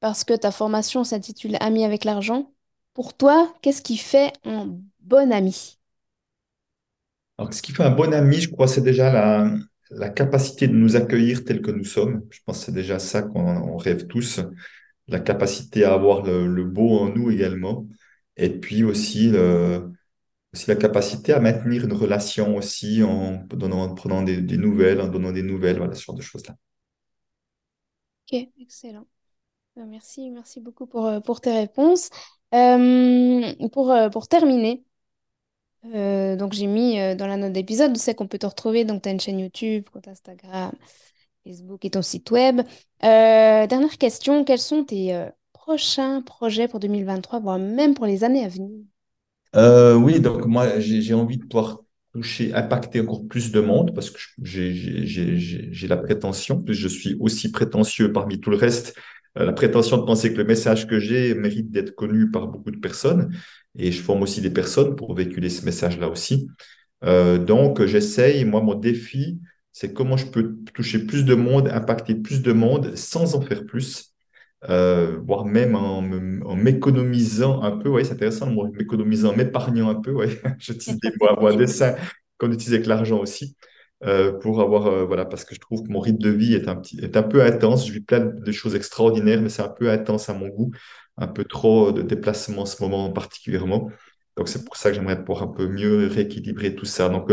[0.00, 2.52] parce que ta formation s'intitule Ami avec l'argent.
[2.94, 5.78] Pour toi, qu'est-ce qui fait un bon ami?
[7.38, 9.50] Alors, ce qui fait un bon ami, je crois, c'est déjà la,
[9.90, 12.26] la capacité de nous accueillir tels que nous sommes.
[12.30, 14.40] Je pense que c'est déjà ça qu'on on rêve tous,
[15.08, 17.86] la capacité à avoir le, le beau en nous également.
[18.36, 19.90] Et puis aussi, le-
[20.54, 25.08] aussi la capacité à maintenir une relation aussi en donnant, en prenant des, nouvelles, en
[25.08, 26.56] donnant des nouvelles, voilà, ce genre de choses-là.
[28.32, 29.06] Ok, excellent.
[29.78, 32.10] Euh, Merci, merci beaucoup pour, euh, pour tes réponses.
[32.54, 34.84] Euh, pour, pour terminer,
[35.84, 39.08] donc j'ai mis dans la note d'épisode, tu sais qu'on peut te retrouver, donc tu
[39.08, 40.72] as une chaîne YouTube, compte Instagram,
[41.44, 42.60] Facebook et ton site web.
[43.04, 48.24] Euh, dernière question, quels sont tes euh, prochains projets pour 2023, voire même pour les
[48.24, 48.70] années à venir?
[49.56, 51.80] Euh, oui, donc moi, j'ai envie de pouvoir
[52.12, 58.12] toucher, impacter encore plus de monde parce que j'ai la prétention, je suis aussi prétentieux
[58.12, 58.96] parmi tout le reste,
[59.36, 62.78] la prétention de penser que le message que j'ai mérite d'être connu par beaucoup de
[62.78, 63.32] personnes.
[63.78, 66.48] Et je forme aussi des personnes pour véhiculer ce message-là aussi.
[67.02, 69.38] Donc, j'essaye, moi, mon défi,
[69.72, 73.64] c'est comment je peux toucher plus de monde, impacter plus de monde sans en faire
[73.64, 74.10] plus
[74.68, 79.94] euh, voire même en, m'économisant un peu, ouais, c'est intéressant, le mot m'économisant, m'épargnant un
[79.94, 81.94] peu, ouais, j'utilise des mots à dessin
[82.38, 83.56] qu'on utilise avec l'argent aussi,
[84.04, 86.68] euh, pour avoir, euh, voilà, parce que je trouve que mon rythme de vie est
[86.68, 89.68] un petit, est un peu intense, je vis plein de choses extraordinaires, mais c'est un
[89.68, 90.72] peu intense à mon goût,
[91.16, 93.90] un peu trop de déplacements en ce moment particulièrement.
[94.36, 97.08] Donc c'est pour ça que j'aimerais pouvoir un peu mieux rééquilibrer tout ça.
[97.08, 97.30] Donc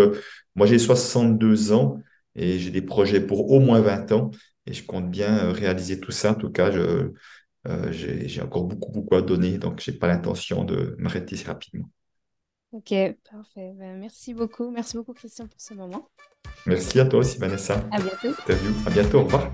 [0.56, 2.00] moi j'ai 62 ans
[2.38, 4.32] et j'ai des projets pour au moins 20 ans.
[4.66, 6.32] Et je compte bien euh, réaliser tout ça.
[6.32, 7.12] En tout cas, je,
[7.68, 11.46] euh, j'ai, j'ai encore beaucoup, beaucoup à donner, donc j'ai pas l'intention de m'arrêter si
[11.46, 11.90] rapidement.
[12.72, 12.94] Ok,
[13.32, 13.74] parfait.
[13.76, 14.70] Ben, merci beaucoup.
[14.72, 16.10] Merci beaucoup, Christian, pour ce moment.
[16.66, 17.82] Merci à toi aussi, Vanessa.
[17.92, 18.30] À bientôt.
[18.42, 18.72] Interview.
[18.86, 19.20] À bientôt.
[19.20, 19.52] Au revoir.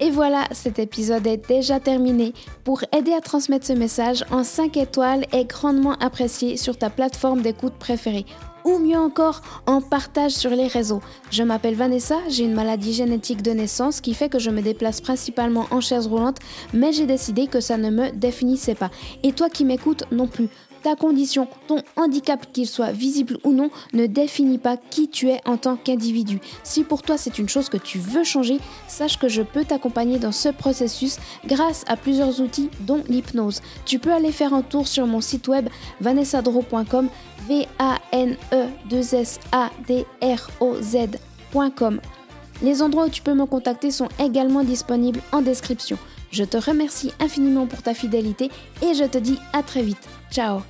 [0.00, 2.34] Et voilà, cet épisode est déjà terminé.
[2.62, 7.40] Pour aider à transmettre ce message, en 5 étoiles est grandement apprécié sur ta plateforme
[7.40, 8.26] d'écoute préférée.
[8.64, 11.02] Ou mieux encore, en partage sur les réseaux.
[11.30, 15.02] Je m'appelle Vanessa, j'ai une maladie génétique de naissance qui fait que je me déplace
[15.02, 16.38] principalement en chaise roulante,
[16.72, 18.90] mais j'ai décidé que ça ne me définissait pas.
[19.22, 20.48] Et toi qui m'écoutes non plus.
[20.84, 25.40] Ta condition, ton handicap, qu'il soit visible ou non, ne définit pas qui tu es
[25.46, 26.40] en tant qu'individu.
[26.62, 30.18] Si pour toi c'est une chose que tu veux changer, sache que je peux t'accompagner
[30.18, 31.16] dans ce processus
[31.46, 33.62] grâce à plusieurs outils dont l'hypnose.
[33.86, 35.70] Tu peux aller faire un tour sur mon site web
[36.02, 37.08] vanessadro.com
[37.48, 41.98] v a n e 2 s a d r o z.com.
[42.62, 45.96] Les endroits où tu peux me contacter sont également disponibles en description.
[46.30, 48.50] Je te remercie infiniment pour ta fidélité
[48.82, 50.06] et je te dis à très vite.
[50.34, 50.64] Ciao.